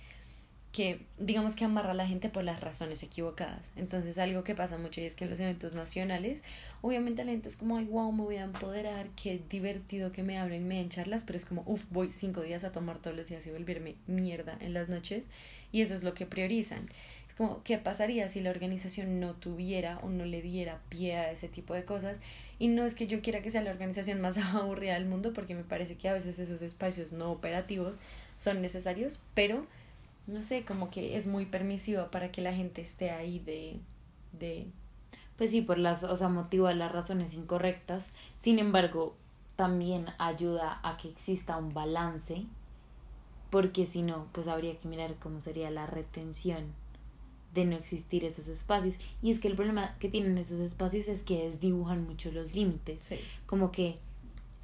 que 0.76 1.00
digamos 1.18 1.56
que 1.56 1.64
amarra 1.64 1.92
a 1.92 1.94
la 1.94 2.06
gente 2.06 2.28
por 2.28 2.44
las 2.44 2.60
razones 2.60 3.02
equivocadas. 3.02 3.70
Entonces 3.76 4.18
algo 4.18 4.44
que 4.44 4.54
pasa 4.54 4.76
mucho 4.76 5.00
y 5.00 5.04
es 5.04 5.14
que 5.14 5.24
en 5.24 5.30
los 5.30 5.40
eventos 5.40 5.72
nacionales, 5.72 6.42
obviamente 6.82 7.24
la 7.24 7.30
gente 7.30 7.48
es 7.48 7.56
como, 7.56 7.78
ay, 7.78 7.86
wow, 7.86 8.12
me 8.12 8.24
voy 8.24 8.36
a 8.36 8.42
empoderar, 8.44 9.08
qué 9.16 9.40
divertido 9.48 10.12
que 10.12 10.22
me 10.22 10.36
hablen, 10.36 10.68
me 10.68 10.76
den 10.76 10.90
charlas, 10.90 11.24
pero 11.24 11.38
es 11.38 11.46
como, 11.46 11.62
uff, 11.64 11.86
voy 11.88 12.10
cinco 12.10 12.42
días 12.42 12.62
a 12.62 12.72
tomar 12.72 12.98
todos 12.98 13.16
los 13.16 13.26
días 13.26 13.46
y 13.46 13.50
volverme 13.52 13.94
mierda 14.06 14.58
en 14.60 14.74
las 14.74 14.90
noches 14.90 15.28
y 15.72 15.80
eso 15.80 15.94
es 15.94 16.02
lo 16.02 16.12
que 16.12 16.26
priorizan. 16.26 16.90
Es 17.26 17.34
como, 17.34 17.62
¿qué 17.62 17.78
pasaría 17.78 18.28
si 18.28 18.40
la 18.40 18.50
organización 18.50 19.18
no 19.18 19.32
tuviera 19.32 19.98
o 20.02 20.10
no 20.10 20.26
le 20.26 20.42
diera 20.42 20.82
pie 20.90 21.16
a 21.16 21.30
ese 21.30 21.48
tipo 21.48 21.72
de 21.72 21.86
cosas? 21.86 22.20
Y 22.58 22.68
no 22.68 22.84
es 22.84 22.94
que 22.94 23.06
yo 23.06 23.22
quiera 23.22 23.40
que 23.40 23.48
sea 23.48 23.62
la 23.62 23.70
organización 23.70 24.20
más 24.20 24.36
aburrida 24.54 24.92
del 24.92 25.06
mundo, 25.06 25.32
porque 25.32 25.54
me 25.54 25.64
parece 25.64 25.96
que 25.96 26.10
a 26.10 26.12
veces 26.12 26.38
esos 26.38 26.60
espacios 26.60 27.12
no 27.12 27.32
operativos 27.32 27.96
son 28.36 28.60
necesarios, 28.60 29.22
pero 29.32 29.66
no 30.26 30.42
sé, 30.42 30.64
como 30.64 30.90
que 30.90 31.16
es 31.16 31.26
muy 31.26 31.46
permisiva 31.46 32.10
para 32.10 32.32
que 32.32 32.40
la 32.40 32.52
gente 32.52 32.80
esté 32.80 33.10
ahí 33.10 33.38
de, 33.38 33.78
de... 34.32 34.66
Pues 35.36 35.50
sí, 35.50 35.60
por 35.60 35.78
las, 35.78 36.02
o 36.02 36.16
sea, 36.16 36.28
motiva 36.28 36.74
las 36.74 36.92
razones 36.92 37.34
incorrectas. 37.34 38.06
Sin 38.38 38.58
embargo, 38.58 39.16
también 39.54 40.06
ayuda 40.18 40.80
a 40.82 40.96
que 40.96 41.08
exista 41.08 41.56
un 41.56 41.74
balance, 41.74 42.46
porque 43.50 43.86
si 43.86 44.02
no, 44.02 44.26
pues 44.32 44.48
habría 44.48 44.78
que 44.78 44.88
mirar 44.88 45.16
cómo 45.16 45.40
sería 45.40 45.70
la 45.70 45.86
retención 45.86 46.72
de 47.54 47.64
no 47.64 47.76
existir 47.76 48.24
esos 48.24 48.48
espacios. 48.48 48.98
Y 49.22 49.30
es 49.30 49.40
que 49.40 49.48
el 49.48 49.56
problema 49.56 49.96
que 49.98 50.08
tienen 50.08 50.38
esos 50.38 50.60
espacios 50.60 51.08
es 51.08 51.22
que 51.22 51.44
desdibujan 51.44 52.04
mucho 52.04 52.30
los 52.32 52.54
límites. 52.54 53.14
Como 53.46 53.72
que 53.72 53.98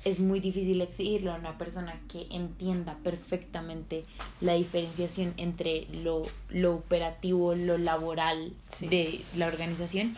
es 0.05 0.19
muy 0.19 0.41
difícil 0.41 0.81
exigirle 0.81 1.31
a 1.31 1.37
una 1.37 1.59
persona 1.59 2.01
que 2.09 2.27
entienda 2.31 2.99
perfectamente 3.05 4.05
la 4.41 4.55
diferenciación 4.55 5.35
entre 5.37 5.87
lo, 6.03 6.25
lo 6.49 6.75
operativo, 6.75 7.55
lo 7.55 7.79
laboral 7.79 8.53
de 8.81 9.21
la 9.37 9.47
organización 9.47 10.17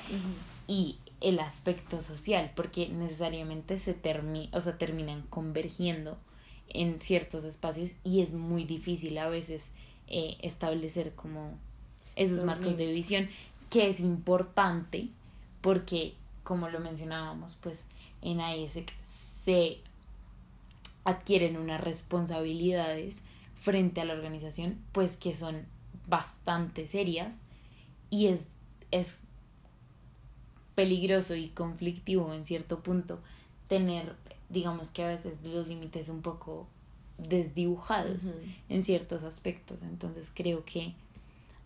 y 0.67 0.97
el 1.21 1.39
aspecto 1.39 2.03
social, 2.03 2.51
porque 2.55 2.89
necesariamente 2.89 3.79
se 3.79 3.95
termi 3.95 4.49
o 4.53 4.61
sea, 4.61 4.79
terminan 4.79 5.23
convergiendo 5.29 6.17
en 6.69 7.01
ciertos 7.01 7.45
espacios 7.45 7.93
y 8.05 8.23
es 8.23 8.33
muy 8.33 8.65
difícil 8.65 9.17
a 9.19 9.29
veces 9.29 9.71
eh, 10.09 10.37
establecer 10.41 11.15
como 11.15 11.59
esos 12.17 12.43
marcos 12.45 12.77
de 12.77 12.91
visión, 12.91 13.29
que 13.71 13.89
es 13.89 14.01
importante 14.01 15.09
porque, 15.61 16.15
como 16.43 16.69
lo 16.69 16.81
mencionábamos, 16.81 17.57
pues 17.61 17.87
en 18.23 18.41
AES 18.41 18.79
se 19.45 19.79
adquieren 21.05 21.59
unas 21.59 21.83
responsabilidades 21.83 23.23
frente 23.55 24.01
a 24.01 24.05
la 24.05 24.15
organización, 24.15 24.79
pues 24.93 25.17
que 25.17 25.35
son 25.35 25.67
bastante 26.07 26.87
serias 26.87 27.41
y 28.09 28.29
es, 28.29 28.49
es 28.91 29.19
peligroso 30.75 31.35
y 31.35 31.49
conflictivo 31.49 32.33
en 32.33 32.47
cierto 32.47 32.83
punto 32.83 33.21
tener, 33.69 34.17
digamos 34.49 34.91
que 34.91 35.05
a 35.05 35.09
veces 35.09 35.39
los 35.43 35.69
límites 35.69 36.09
un 36.09 36.23
poco 36.23 36.67
desdibujados 37.19 38.31
en 38.69 38.83
ciertos 38.83 39.25
aspectos. 39.25 39.83
Entonces 39.83 40.33
creo 40.35 40.65
que 40.65 40.95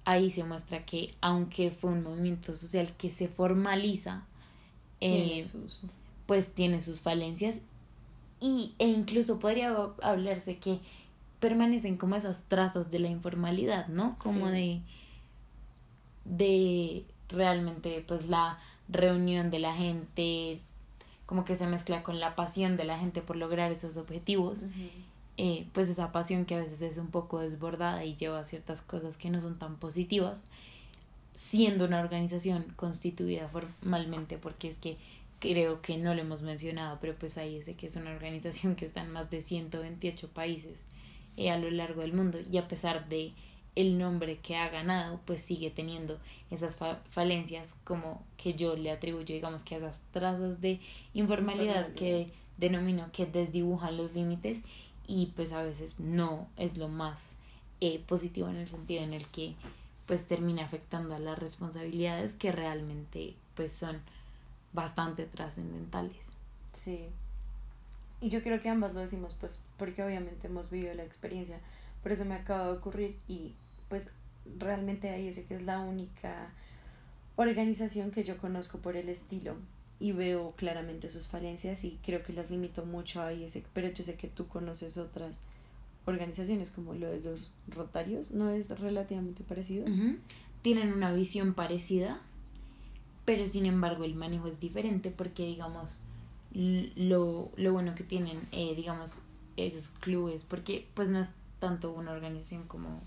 ahí 0.04 0.30
se 0.30 0.42
muestra 0.42 0.84
que 0.84 1.14
aunque 1.20 1.70
fue 1.70 1.90
un 1.90 2.02
movimiento 2.02 2.54
social 2.54 2.92
que 2.98 3.10
se 3.10 3.28
formaliza, 3.28 4.24
eh, 5.00 5.46
pues 6.28 6.52
tiene 6.52 6.82
sus 6.82 7.00
falencias 7.00 7.60
y, 8.38 8.74
e 8.78 8.86
incluso 8.86 9.38
podría 9.38 9.74
hablarse 10.02 10.58
que 10.58 10.78
permanecen 11.40 11.96
como 11.96 12.16
esas 12.16 12.42
trazas 12.42 12.90
de 12.90 12.98
la 12.98 13.08
informalidad, 13.08 13.88
¿no? 13.88 14.14
Como 14.18 14.48
de 14.48 14.82
de 16.26 17.06
realmente 17.30 18.04
pues 18.06 18.28
la 18.28 18.58
reunión 18.90 19.50
de 19.50 19.58
la 19.58 19.74
gente 19.74 20.60
como 21.24 21.46
que 21.46 21.54
se 21.54 21.66
mezcla 21.66 22.02
con 22.02 22.20
la 22.20 22.36
pasión 22.36 22.76
de 22.76 22.84
la 22.84 22.98
gente 22.98 23.22
por 23.22 23.36
lograr 23.36 23.72
esos 23.72 23.96
objetivos. 23.96 24.66
Eh, 25.38 25.66
pues 25.72 25.88
esa 25.88 26.12
pasión 26.12 26.44
que 26.44 26.56
a 26.56 26.58
veces 26.58 26.82
es 26.82 26.98
un 26.98 27.08
poco 27.08 27.38
desbordada 27.38 28.04
y 28.04 28.16
lleva 28.16 28.40
a 28.40 28.44
ciertas 28.44 28.82
cosas 28.82 29.16
que 29.16 29.30
no 29.30 29.40
son 29.40 29.58
tan 29.58 29.76
positivas 29.76 30.44
siendo 31.38 31.84
una 31.84 32.00
organización 32.00 32.66
constituida 32.74 33.46
formalmente 33.48 34.38
porque 34.38 34.66
es 34.66 34.76
que 34.76 34.96
creo 35.40 35.80
que 35.82 35.96
no 35.96 36.14
lo 36.14 36.20
hemos 36.20 36.42
mencionado, 36.42 36.98
pero 37.00 37.14
pues 37.14 37.38
ahí 37.38 37.62
sé 37.62 37.74
que 37.74 37.86
es 37.86 37.96
una 37.96 38.12
organización 38.12 38.74
que 38.74 38.86
está 38.86 39.02
en 39.02 39.12
más 39.12 39.30
de 39.30 39.40
128 39.40 40.28
países 40.28 40.84
eh, 41.36 41.50
a 41.50 41.58
lo 41.58 41.70
largo 41.70 42.02
del 42.02 42.12
mundo 42.12 42.38
y 42.50 42.58
a 42.58 42.68
pesar 42.68 43.08
de 43.08 43.32
el 43.76 43.96
nombre 43.96 44.38
que 44.38 44.56
ha 44.56 44.68
ganado, 44.70 45.20
pues 45.24 45.40
sigue 45.40 45.70
teniendo 45.70 46.18
esas 46.50 46.76
falencias 47.10 47.76
como 47.84 48.24
que 48.36 48.54
yo 48.54 48.74
le 48.74 48.90
atribuyo, 48.90 49.34
digamos 49.34 49.62
que 49.62 49.76
a 49.76 49.78
esas 49.78 50.02
trazas 50.10 50.60
de 50.60 50.80
informalidad, 51.14 51.94
que 51.94 52.26
denomino 52.56 53.08
que 53.12 53.24
desdibujan 53.26 53.96
los 53.96 54.14
límites 54.14 54.62
y 55.06 55.26
pues 55.36 55.52
a 55.52 55.62
veces 55.62 56.00
no 56.00 56.48
es 56.56 56.76
lo 56.76 56.88
más 56.88 57.36
eh, 57.80 58.02
positivo 58.04 58.48
en 58.48 58.56
el 58.56 58.66
sentido 58.66 59.04
en 59.04 59.14
el 59.14 59.26
que 59.28 59.54
pues 60.06 60.26
termina 60.26 60.64
afectando 60.64 61.14
a 61.14 61.20
las 61.20 61.38
responsabilidades 61.38 62.34
que 62.34 62.50
realmente 62.50 63.34
pues 63.54 63.72
son 63.72 64.00
bastante 64.72 65.26
trascendentales. 65.26 66.26
Sí. 66.72 67.06
Y 68.20 68.30
yo 68.30 68.42
creo 68.42 68.60
que 68.60 68.68
ambas 68.68 68.94
lo 68.94 69.00
decimos, 69.00 69.34
pues, 69.38 69.62
porque 69.76 70.02
obviamente 70.02 70.48
hemos 70.48 70.70
vivido 70.70 70.94
la 70.94 71.04
experiencia. 71.04 71.60
Por 72.02 72.12
eso 72.12 72.24
me 72.24 72.34
acaba 72.34 72.66
de 72.66 72.72
ocurrir 72.72 73.16
y 73.28 73.54
pues 73.88 74.10
realmente 74.58 75.10
ahí 75.10 75.32
sé 75.32 75.44
que 75.44 75.54
es 75.54 75.62
la 75.62 75.80
única 75.80 76.50
organización 77.36 78.10
que 78.10 78.24
yo 78.24 78.38
conozco 78.38 78.78
por 78.78 78.96
el 78.96 79.08
estilo 79.08 79.56
y 80.00 80.12
veo 80.12 80.52
claramente 80.56 81.08
sus 81.08 81.28
falencias 81.28 81.84
y 81.84 81.98
creo 82.04 82.22
que 82.22 82.32
las 82.32 82.50
limito 82.50 82.84
mucho 82.84 83.20
a 83.20 83.32
ese 83.32 83.64
pero 83.72 83.88
yo 83.88 84.04
sé 84.04 84.14
que 84.14 84.28
tú 84.28 84.46
conoces 84.46 84.96
otras 84.96 85.40
organizaciones 86.06 86.70
como 86.70 86.94
lo 86.94 87.08
de 87.08 87.20
los 87.20 87.50
rotarios, 87.68 88.30
¿no 88.30 88.50
es 88.50 88.70
relativamente 88.78 89.44
parecido? 89.44 89.86
Tienen 90.62 90.92
una 90.92 91.12
visión 91.12 91.54
parecida, 91.54 92.20
pero 93.28 93.46
sin 93.46 93.66
embargo 93.66 94.04
el 94.04 94.14
manejo 94.14 94.48
es 94.48 94.58
diferente 94.58 95.10
porque 95.10 95.44
digamos 95.44 96.00
lo, 96.50 97.52
lo 97.56 97.72
bueno 97.74 97.94
que 97.94 98.02
tienen 98.02 98.48
eh, 98.52 98.74
digamos 98.74 99.20
esos 99.58 99.88
clubes 100.00 100.44
porque 100.44 100.88
pues 100.94 101.10
no 101.10 101.20
es 101.20 101.34
tanto 101.58 101.92
una 101.92 102.12
organización 102.12 102.66
como 102.66 103.02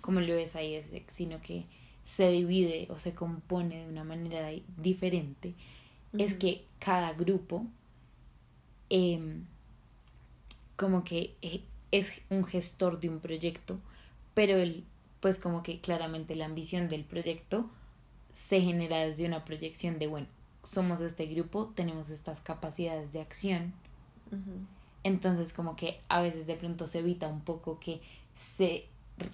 como 0.00 0.18
lo 0.18 0.34
es 0.34 0.56
ahí 0.56 0.82
sino 1.06 1.40
que 1.40 1.66
se 2.02 2.30
divide 2.30 2.88
o 2.90 2.98
se 2.98 3.14
compone 3.14 3.84
de 3.84 3.88
una 3.88 4.02
manera 4.02 4.50
diferente. 4.76 5.54
Es 6.18 6.34
que 6.34 6.64
cada 6.80 7.12
grupo 7.12 7.64
em, 8.88 9.44
como 10.74 11.04
que 11.04 11.36
eh, 11.42 11.62
es 11.92 12.10
un 12.28 12.44
gestor 12.44 12.98
de 12.98 13.08
un 13.08 13.20
proyecto 13.20 13.78
pero 14.34 14.56
el 14.56 14.82
pues 15.20 15.38
como 15.38 15.62
que 15.62 15.80
claramente 15.80 16.34
la 16.34 16.46
ambición 16.46 16.88
del 16.88 17.04
proyecto 17.04 17.70
se 18.32 18.60
genera 18.60 18.98
desde 18.98 19.26
una 19.26 19.44
proyección 19.44 19.98
de, 19.98 20.06
bueno, 20.06 20.26
somos 20.62 21.00
este 21.00 21.26
grupo, 21.26 21.72
tenemos 21.74 22.10
estas 22.10 22.40
capacidades 22.40 23.12
de 23.12 23.20
acción. 23.20 23.72
Entonces 25.02 25.52
como 25.52 25.76
que 25.76 26.00
a 26.08 26.20
veces 26.20 26.46
de 26.46 26.56
pronto 26.56 26.86
se 26.86 27.00
evita 27.00 27.26
un 27.26 27.40
poco 27.40 27.80
que 27.80 28.00
se, 28.34 28.86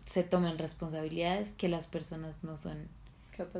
se 0.04 0.22
tomen 0.22 0.58
responsabilidades 0.58 1.52
que 1.52 1.68
las 1.68 1.86
personas 1.86 2.42
no 2.42 2.56
son 2.56 2.88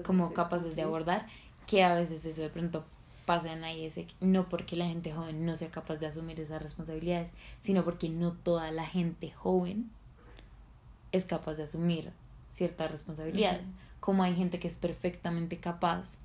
como 0.05 0.33
capaces 0.33 0.77
de 0.77 0.83
abordar, 0.83 1.27
que 1.66 1.83
a 1.83 1.94
veces 1.94 2.25
eso 2.25 2.40
de 2.40 2.49
pronto 2.49 2.85
pasa 3.27 3.53
en 3.53 3.64
IES, 3.64 3.99
no 4.20 4.49
porque 4.49 4.77
la 4.77 4.87
gente 4.87 5.12
joven 5.12 5.44
no 5.44 5.57
sea 5.57 5.70
capaz 5.70 5.96
de 5.96 6.07
asumir 6.07 6.40
esas 6.40 6.62
responsabilidades, 6.62 7.31
sino 7.61 7.85
porque 7.85 8.09
no 8.09 8.33
toda 8.33 8.70
la 8.70 8.87
gente 8.87 9.33
joven 9.33 9.90
es 11.12 11.25
capaz 11.25 11.55
de 11.55 11.64
asumir 11.64 12.12
ciertas 12.48 12.90
responsabilidades 12.90 13.70
como 14.06 14.22
hay 14.22 14.37
gente 14.37 14.61
que 14.61 14.68
es 14.68 14.76
perfectamente 14.76 15.56
capaz, 15.56 16.18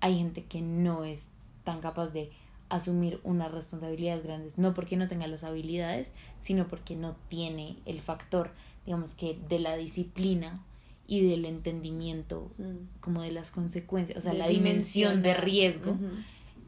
hay 0.00 0.18
gente 0.18 0.42
que 0.42 0.60
no 0.60 1.04
es 1.04 1.28
tan 1.62 1.80
capaz 1.80 2.08
de 2.08 2.32
asumir 2.68 3.20
unas 3.22 3.52
responsabilidades 3.52 4.24
grandes, 4.24 4.58
no 4.58 4.74
porque 4.74 4.96
no 4.96 5.06
tenga 5.06 5.28
las 5.28 5.44
habilidades, 5.44 6.12
sino 6.40 6.66
porque 6.66 6.96
no 6.96 7.14
tiene 7.28 7.76
el 7.86 8.00
factor, 8.00 8.50
digamos 8.84 9.14
que 9.14 9.38
de 9.48 9.60
la 9.60 9.76
disciplina 9.76 10.60
y 11.06 11.24
del 11.24 11.44
entendimiento 11.44 12.50
mm. 12.58 13.00
como 13.00 13.22
de 13.22 13.30
las 13.30 13.52
consecuencias, 13.52 14.18
o 14.18 14.20
sea, 14.20 14.32
la 14.32 14.48
dimensión 14.48 15.22
de 15.22 15.34
riesgo. 15.34 15.96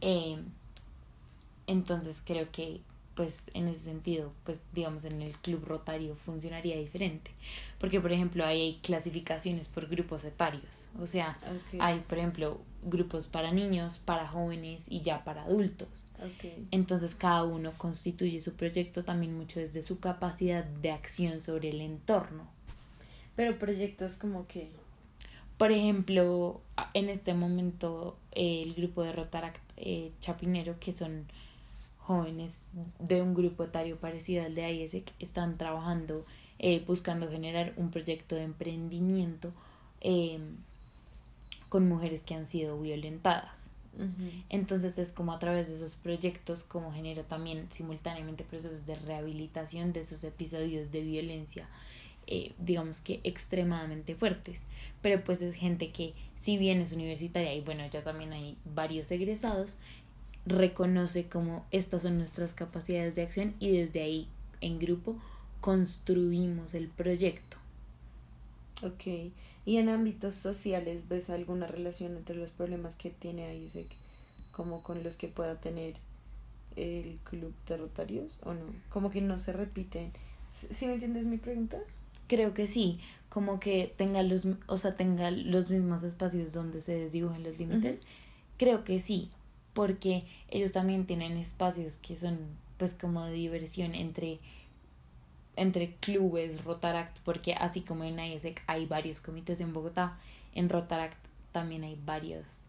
Eh, 0.00 0.38
entonces 1.66 2.22
creo 2.24 2.52
que 2.52 2.80
pues 3.16 3.50
en 3.54 3.66
ese 3.66 3.80
sentido, 3.80 4.32
pues 4.44 4.64
digamos 4.72 5.04
en 5.04 5.20
el 5.20 5.34
club 5.38 5.64
rotario 5.64 6.14
funcionaría 6.14 6.76
diferente. 6.76 7.32
Porque, 7.78 8.00
por 8.00 8.12
ejemplo, 8.12 8.44
ahí 8.44 8.60
hay 8.60 8.78
clasificaciones 8.82 9.68
por 9.68 9.86
grupos 9.86 10.24
etarios. 10.24 10.88
O 11.00 11.06
sea, 11.06 11.36
hay, 11.78 12.00
por 12.00 12.18
ejemplo, 12.18 12.60
grupos 12.82 13.26
para 13.26 13.52
niños, 13.52 13.98
para 13.98 14.26
jóvenes 14.26 14.86
y 14.88 15.00
ya 15.00 15.22
para 15.22 15.44
adultos. 15.44 16.08
Entonces, 16.72 17.14
cada 17.14 17.44
uno 17.44 17.72
constituye 17.78 18.40
su 18.40 18.54
proyecto 18.54 19.04
también 19.04 19.36
mucho 19.36 19.60
desde 19.60 19.82
su 19.82 20.00
capacidad 20.00 20.64
de 20.64 20.90
acción 20.90 21.40
sobre 21.40 21.70
el 21.70 21.80
entorno. 21.80 22.48
Pero 23.36 23.58
proyectos 23.58 24.16
como 24.16 24.46
que... 24.48 24.68
Por 25.56 25.72
ejemplo, 25.72 26.60
en 26.94 27.08
este 27.08 27.34
momento, 27.34 28.16
el 28.32 28.74
grupo 28.74 29.02
de 29.02 29.12
Rotaract 29.12 29.60
eh, 29.76 30.12
Chapinero, 30.20 30.78
que 30.78 30.92
son 30.92 31.26
jóvenes 32.08 32.60
de 32.98 33.20
un 33.20 33.34
grupo 33.34 33.64
etario 33.64 33.98
parecido 33.98 34.42
al 34.44 34.54
de 34.54 34.72
IESEC 34.72 35.12
están 35.18 35.58
trabajando 35.58 36.24
eh, 36.58 36.82
buscando 36.86 37.30
generar 37.30 37.72
un 37.76 37.90
proyecto 37.90 38.34
de 38.34 38.44
emprendimiento 38.44 39.52
em, 40.00 40.56
con 41.68 41.88
mujeres 41.88 42.24
que 42.24 42.34
han 42.34 42.46
sido 42.46 42.80
violentadas. 42.80 43.66
Entonces 44.48 44.96
es 44.96 45.10
como 45.10 45.32
a 45.32 45.40
través 45.40 45.66
de 45.66 45.74
esos 45.74 45.96
proyectos 45.96 46.62
como 46.62 46.92
genera 46.92 47.24
también 47.24 47.66
simultáneamente 47.70 48.44
procesos 48.44 48.86
de 48.86 48.94
rehabilitación 48.94 49.92
de 49.92 50.00
esos 50.00 50.22
episodios 50.22 50.92
de 50.92 51.00
violencia 51.00 51.66
eh, 52.30 52.52
digamos 52.58 53.00
que 53.00 53.20
extremadamente 53.24 54.14
fuertes. 54.14 54.66
Pero 55.00 55.24
pues 55.24 55.40
es 55.40 55.54
gente 55.54 55.90
que 55.90 56.12
si 56.36 56.58
bien 56.58 56.82
es 56.82 56.92
universitaria 56.92 57.54
y 57.54 57.62
bueno, 57.62 57.86
ya 57.90 58.04
también 58.04 58.34
hay 58.34 58.58
varios 58.66 59.10
egresados, 59.10 59.76
reconoce 60.44 61.26
como 61.26 61.64
estas 61.70 62.02
son 62.02 62.18
nuestras 62.18 62.52
capacidades 62.52 63.14
de 63.14 63.22
acción 63.22 63.54
y 63.60 63.70
desde 63.70 64.02
ahí 64.02 64.28
en 64.60 64.78
grupo 64.78 65.16
construimos 65.60 66.74
el 66.74 66.88
proyecto. 66.88 67.56
Ok. 68.82 69.32
¿Y 69.66 69.76
en 69.76 69.88
ámbitos 69.88 70.34
sociales 70.34 71.08
ves 71.08 71.30
alguna 71.30 71.66
relación 71.66 72.16
entre 72.16 72.36
los 72.36 72.50
problemas 72.50 72.96
que 72.96 73.10
tiene 73.10 73.56
ISEC 73.56 73.86
como 74.52 74.82
con 74.82 75.04
los 75.04 75.16
que 75.16 75.28
pueda 75.28 75.60
tener 75.60 75.94
el 76.76 77.18
club 77.24 77.52
de 77.66 77.76
Rotarios 77.76 78.38
o 78.42 78.54
no? 78.54 78.64
Como 78.88 79.10
que 79.10 79.20
no 79.20 79.38
se 79.38 79.52
repiten. 79.52 80.12
¿Sí 80.50 80.86
me 80.86 80.94
entiendes 80.94 81.26
mi 81.26 81.36
pregunta? 81.36 81.78
Creo 82.28 82.54
que 82.54 82.66
sí, 82.66 82.98
como 83.28 83.60
que 83.60 83.92
tenga 83.96 84.22
los, 84.22 84.46
o 84.66 84.76
sea, 84.76 84.96
tenga 84.96 85.30
los 85.30 85.70
mismos 85.70 86.02
espacios 86.02 86.52
donde 86.52 86.80
se 86.80 86.94
desdibujen 86.94 87.42
los 87.42 87.58
límites. 87.58 88.00
Creo 88.56 88.84
que 88.84 89.00
sí, 89.00 89.30
porque 89.74 90.24
ellos 90.48 90.72
también 90.72 91.06
tienen 91.06 91.36
espacios 91.36 91.98
que 91.98 92.16
son 92.16 92.38
pues 92.78 92.94
como 92.94 93.24
de 93.24 93.32
diversión 93.32 93.94
entre 93.94 94.38
entre 95.58 95.94
clubes 95.96 96.64
Rotaract, 96.64 97.18
porque 97.24 97.54
así 97.54 97.82
como 97.82 98.04
en 98.04 98.18
ISEC 98.18 98.62
hay 98.66 98.86
varios 98.86 99.20
comités 99.20 99.60
en 99.60 99.72
Bogotá, 99.72 100.18
en 100.54 100.68
Rotaract 100.68 101.18
también 101.52 101.84
hay 101.84 101.98
varios 102.04 102.68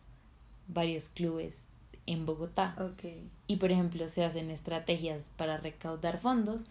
varios 0.70 1.10
clubes 1.10 1.68
en 2.06 2.26
Bogotá. 2.26 2.76
Y 3.48 3.58
por 3.58 3.72
ejemplo, 3.72 4.08
se 4.10 4.24
hacen 4.24 4.50
estrategias 4.50 5.30
para 5.38 5.58
recaudar 5.58 6.18
fondos 6.18 6.66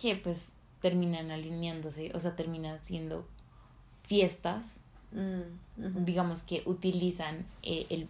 que 0.00 0.16
pues 0.16 0.52
terminan 0.80 1.30
alineándose, 1.30 2.10
o 2.14 2.20
sea, 2.20 2.36
terminan 2.36 2.78
siendo 2.82 3.26
fiestas, 4.02 4.76
mm, 5.12 6.04
digamos 6.04 6.42
que 6.42 6.62
utilizan 6.64 7.44
eh, 7.62 7.86
el 7.90 8.08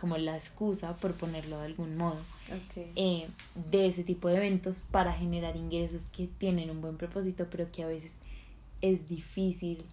como 0.00 0.16
la 0.18 0.36
excusa, 0.36 0.96
por 0.96 1.12
ponerlo 1.14 1.58
de 1.58 1.66
algún 1.66 1.96
modo, 1.96 2.18
eh, 2.96 3.28
de 3.70 3.86
ese 3.86 4.04
tipo 4.04 4.28
de 4.28 4.36
eventos 4.36 4.82
para 4.90 5.12
generar 5.12 5.56
ingresos 5.56 6.08
que 6.08 6.28
tienen 6.38 6.70
un 6.70 6.80
buen 6.80 6.96
propósito, 6.96 7.46
pero 7.50 7.70
que 7.70 7.84
a 7.84 7.86
veces 7.86 8.16
es 8.80 9.08
difícil 9.08 9.84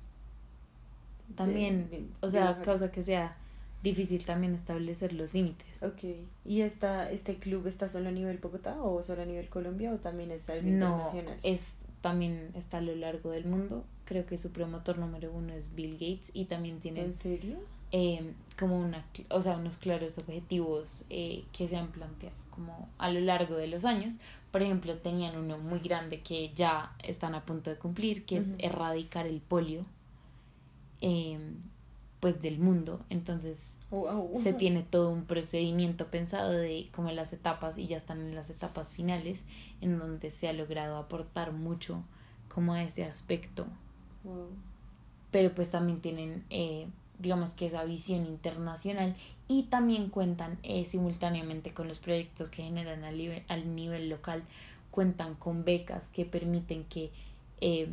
también, 1.35 2.09
o 2.21 2.29
sea, 2.29 2.61
causa 2.61 2.91
que 2.91 3.03
sea 3.03 3.37
difícil 3.83 4.25
también 4.25 4.53
establecer 4.55 5.13
los 5.13 5.33
límites. 5.33 5.81
Ok. 5.81 6.03
¿Y 6.45 6.61
esta, 6.61 7.11
este 7.11 7.35
club 7.35 7.67
está 7.67 7.87
solo 7.87 8.09
a 8.09 8.11
nivel 8.11 8.37
Bogotá 8.37 8.81
o 8.81 9.01
solo 9.03 9.21
a 9.21 9.25
nivel 9.25 9.47
Colombia 9.47 9.93
o 9.93 9.97
también 9.97 10.31
es 10.31 10.49
algo 10.49 10.67
internacional? 10.67 11.37
es 11.43 11.75
también 12.01 12.51
está 12.55 12.77
a 12.77 12.81
lo 12.81 12.95
largo 12.95 13.31
del 13.31 13.45
mundo. 13.45 13.83
Creo 14.05 14.25
que 14.25 14.37
su 14.37 14.51
promotor 14.51 14.97
número 14.97 15.31
uno 15.31 15.53
es 15.53 15.75
Bill 15.75 15.93
Gates 15.93 16.31
y 16.33 16.45
también 16.45 16.79
tiene... 16.79 17.03
¿En 17.03 17.15
serio? 17.15 17.57
Eh, 17.91 18.33
como 18.57 18.77
una, 18.77 19.05
o 19.29 19.41
sea, 19.41 19.57
unos 19.57 19.77
claros 19.77 20.17
objetivos 20.17 21.05
eh, 21.09 21.45
que 21.53 21.67
se 21.67 21.77
han 21.77 21.87
planteado 21.87 22.35
como 22.51 22.89
a 22.97 23.09
lo 23.09 23.21
largo 23.21 23.55
de 23.55 23.67
los 23.67 23.85
años. 23.85 24.15
Por 24.51 24.61
ejemplo, 24.61 24.97
tenían 24.97 25.37
uno 25.37 25.57
muy 25.57 25.79
grande 25.79 26.21
que 26.21 26.51
ya 26.53 26.93
están 27.03 27.35
a 27.35 27.45
punto 27.45 27.69
de 27.69 27.77
cumplir, 27.77 28.25
que 28.25 28.37
es 28.37 28.53
erradicar 28.57 29.27
el 29.27 29.39
polio. 29.41 29.85
Eh, 31.01 31.39
pues 32.19 32.41
del 32.41 32.59
mundo. 32.59 32.99
Entonces 33.09 33.77
se 34.41 34.53
tiene 34.53 34.83
todo 34.83 35.09
un 35.09 35.25
procedimiento 35.25 36.07
pensado 36.07 36.51
de 36.51 36.89
como 36.93 37.11
las 37.11 37.33
etapas 37.33 37.77
y 37.77 37.87
ya 37.87 37.97
están 37.97 38.19
en 38.19 38.35
las 38.35 38.49
etapas 38.49 38.93
finales 38.93 39.45
en 39.81 39.97
donde 39.97 40.29
se 40.29 40.47
ha 40.47 40.53
logrado 40.53 40.97
aportar 40.97 41.53
mucho 41.53 42.03
como 42.53 42.73
a 42.73 42.83
ese 42.83 43.05
aspecto. 43.05 43.65
Pero 45.31 45.55
pues 45.55 45.71
también 45.71 46.01
tienen 46.01 46.43
eh, 46.49 46.87
digamos 47.19 47.51
que 47.51 47.67
esa 47.67 47.83
visión 47.83 48.25
internacional 48.25 49.15
y 49.47 49.63
también 49.63 50.09
cuentan 50.09 50.57
eh, 50.63 50.85
simultáneamente 50.85 51.73
con 51.73 51.87
los 51.87 51.99
proyectos 51.99 52.49
que 52.49 52.63
generan 52.63 53.03
al 53.03 53.17
nivel, 53.17 53.43
al 53.47 53.75
nivel 53.75 54.09
local, 54.09 54.43
cuentan 54.91 55.35
con 55.35 55.63
becas 55.63 56.09
que 56.09 56.25
permiten 56.25 56.85
que 56.85 57.11
eh, 57.61 57.89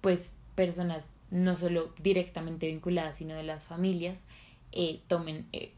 pues 0.00 0.34
personas 0.54 1.08
no 1.30 1.56
solo 1.56 1.94
directamente 2.02 2.66
vinculadas, 2.66 3.16
sino 3.16 3.34
de 3.34 3.42
las 3.42 3.64
familias, 3.64 4.20
eh, 4.72 5.00
tomen 5.06 5.46
eh, 5.52 5.72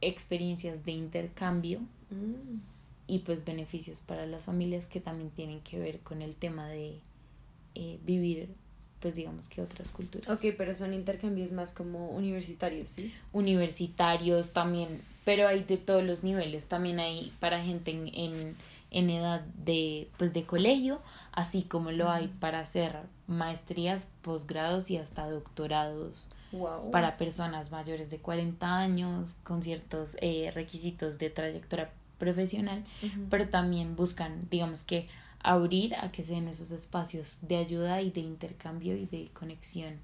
experiencias 0.00 0.84
de 0.84 0.92
intercambio 0.92 1.80
mm. 2.10 2.60
y 3.08 3.20
pues 3.20 3.44
beneficios 3.44 4.00
para 4.00 4.26
las 4.26 4.44
familias 4.44 4.86
que 4.86 5.00
también 5.00 5.30
tienen 5.30 5.60
que 5.60 5.78
ver 5.78 6.00
con 6.00 6.22
el 6.22 6.36
tema 6.36 6.68
de 6.68 7.00
eh, 7.74 7.98
vivir 8.04 8.54
pues 9.02 9.14
digamos 9.16 9.50
que 9.50 9.60
otras 9.60 9.92
culturas. 9.92 10.30
Ok, 10.30 10.54
pero 10.56 10.74
son 10.74 10.94
intercambios 10.94 11.52
más 11.52 11.72
como 11.72 12.08
universitarios, 12.10 12.88
¿sí? 12.88 13.12
Universitarios 13.32 14.52
también, 14.54 15.02
pero 15.26 15.46
hay 15.46 15.64
de 15.64 15.76
todos 15.76 16.02
los 16.02 16.24
niveles, 16.24 16.68
también 16.68 17.00
hay 17.00 17.34
para 17.40 17.62
gente 17.62 17.90
en 17.90 18.56
en 18.92 19.10
edad 19.10 19.40
de, 19.64 20.08
pues, 20.18 20.32
de 20.32 20.44
colegio, 20.44 21.00
así 21.32 21.62
como 21.62 21.90
lo 21.90 22.10
hay 22.10 22.28
para 22.28 22.60
hacer 22.60 22.96
maestrías, 23.26 24.06
posgrados 24.20 24.90
y 24.90 24.98
hasta 24.98 25.28
doctorados 25.28 26.28
para 26.92 27.16
personas 27.16 27.70
mayores 27.70 28.10
de 28.10 28.18
40 28.18 28.78
años 28.78 29.36
con 29.42 29.62
ciertos 29.62 30.18
eh, 30.20 30.52
requisitos 30.54 31.18
de 31.18 31.30
trayectoria 31.30 31.90
profesional, 32.18 32.84
pero 33.30 33.48
también 33.48 33.96
buscan, 33.96 34.46
digamos 34.50 34.84
que, 34.84 35.08
abrir 35.42 35.94
a 35.96 36.12
que 36.12 36.22
se 36.22 36.34
den 36.34 36.48
esos 36.48 36.70
espacios 36.70 37.38
de 37.42 37.56
ayuda 37.56 38.02
y 38.02 38.10
de 38.10 38.20
intercambio 38.20 38.96
y 38.96 39.06
de 39.06 39.28
conexión 39.32 39.98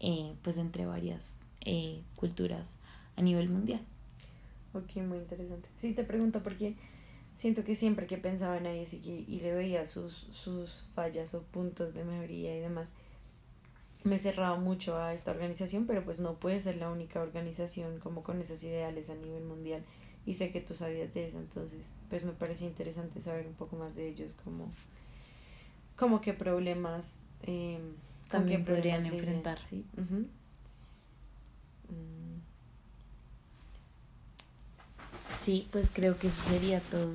eh, 0.00 0.34
pues 0.42 0.56
entre 0.56 0.86
varias 0.86 1.36
eh, 1.60 2.02
culturas 2.16 2.76
a 3.16 3.22
nivel 3.22 3.48
mundial. 3.48 3.80
Ok, 4.72 4.96
muy 4.96 5.18
interesante. 5.18 5.68
Sí, 5.76 5.92
te 5.92 6.04
pregunto 6.04 6.42
porque 6.42 6.76
siento 7.34 7.64
que 7.64 7.74
siempre 7.74 8.06
que 8.06 8.18
pensaba 8.18 8.56
en 8.56 8.66
ahí 8.66 8.84
y, 8.92 9.24
y 9.28 9.40
le 9.40 9.52
veía 9.52 9.86
sus, 9.86 10.14
sus 10.14 10.84
fallas 10.94 11.34
o 11.34 11.42
puntos 11.42 11.94
de 11.94 12.04
mejoría 12.04 12.56
y 12.56 12.60
demás, 12.60 12.94
me 14.04 14.18
cerraba 14.18 14.56
mucho 14.58 14.96
a 14.96 15.12
esta 15.12 15.30
organización, 15.30 15.86
pero 15.86 16.04
pues 16.04 16.20
no 16.20 16.34
puede 16.34 16.60
ser 16.60 16.76
la 16.76 16.90
única 16.90 17.20
organización 17.20 17.98
como 17.98 18.22
con 18.22 18.40
esos 18.40 18.62
ideales 18.62 19.10
a 19.10 19.14
nivel 19.14 19.44
mundial. 19.44 19.84
Y 20.26 20.34
sé 20.34 20.50
que 20.52 20.60
tú 20.60 20.74
sabías 20.76 21.12
de 21.14 21.26
eso, 21.26 21.38
entonces 21.38 21.86
pues 22.08 22.24
me 22.24 22.32
parece 22.32 22.64
interesante 22.64 23.20
saber 23.20 23.46
un 23.46 23.54
poco 23.54 23.76
más 23.76 23.94
de 23.94 24.08
ellos, 24.08 24.34
como, 24.44 24.70
como 25.96 26.20
qué 26.20 26.34
problemas 26.34 27.24
eh, 27.42 27.80
también 28.28 28.64
podrían 28.64 29.04
enfrentar. 29.06 29.62
¿sí? 29.62 29.84
Sí, 35.38 35.68
pues 35.72 35.90
creo 35.92 36.18
que 36.18 36.28
eso 36.28 36.42
sería 36.42 36.80
todo. 36.80 37.12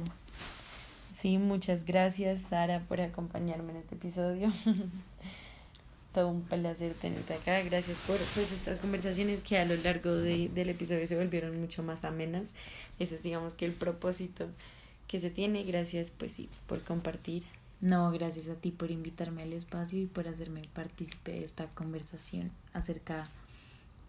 Sí, 1.12 1.38
muchas 1.38 1.86
gracias 1.86 2.42
Sara 2.42 2.82
por 2.82 3.00
acompañarme 3.00 3.72
en 3.72 3.78
este 3.78 3.96
episodio. 3.96 4.50
todo 6.16 6.30
un 6.30 6.44
placer 6.44 6.94
tenerte 6.94 7.34
acá. 7.34 7.62
Gracias 7.62 8.00
por 8.00 8.18
pues, 8.34 8.54
estas 8.54 8.80
conversaciones 8.80 9.44
que 9.44 9.58
a 9.58 9.66
lo 9.66 9.76
largo 9.76 10.14
de, 10.14 10.48
del 10.48 10.70
episodio 10.70 11.06
se 11.06 11.18
volvieron 11.18 11.60
mucho 11.60 11.84
más 11.84 12.06
amenas. 12.06 12.52
Ese 13.00 13.16
es 13.16 13.24
digamos 13.24 13.54
que 13.54 13.66
el 13.66 13.74
propósito 13.74 14.48
que 15.10 15.20
se 15.20 15.30
tiene. 15.30 15.64
Gracias 15.64 16.12
pues 16.18 16.32
sí 16.32 16.48
por 16.68 16.82
compartir. 16.84 17.44
No, 17.82 18.10
gracias 18.12 18.48
a 18.48 18.56
ti 18.56 18.72
por 18.72 18.92
invitarme 18.92 19.44
al 19.44 19.52
espacio 19.52 20.00
y 20.00 20.06
por 20.06 20.30
hacerme 20.30 20.62
partícipe 20.74 21.34
de 21.34 21.44
esta 21.44 21.68
conversación 21.68 22.50
acerca 22.74 23.28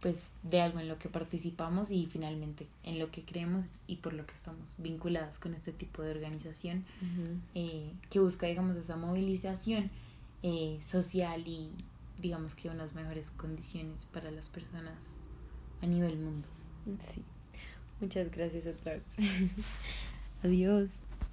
pues 0.01 0.31
de 0.45 0.61
algo 0.61 0.79
en 0.79 0.87
lo 0.87 1.01
que 1.01 1.09
participamos 1.09 1.91
y 1.91 2.07
finalmente 2.07 2.69
en 2.85 3.01
lo 3.01 3.11
que 3.11 3.23
creemos 3.23 3.71
y 3.89 3.97
por 3.97 4.13
lo 4.13 4.25
que 4.27 4.35
estamos 4.35 4.77
vinculadas 4.79 5.41
con 5.41 5.55
este 5.55 5.73
tipo 5.73 6.03
de 6.03 6.13
organización 6.13 6.85
eh, 7.55 7.91
que 8.11 8.21
busca 8.21 8.47
digamos 8.47 8.77
esa 8.77 8.97
movilización 8.97 9.91
eh, 10.43 10.79
social 10.85 11.49
y 11.49 11.71
digamos 12.19 12.55
que 12.55 12.69
unas 12.69 12.95
mejores 12.95 13.31
condiciones 13.31 14.07
para 14.07 14.31
las 14.31 14.49
personas 14.49 15.19
a 15.83 15.87
nivel 15.87 16.19
mundo. 16.19 16.49
Sí. 16.99 17.23
Muchas 18.01 18.31
gracias 18.31 18.67
otra 18.67 18.93
vez 18.95 19.05
adiós 20.43 21.03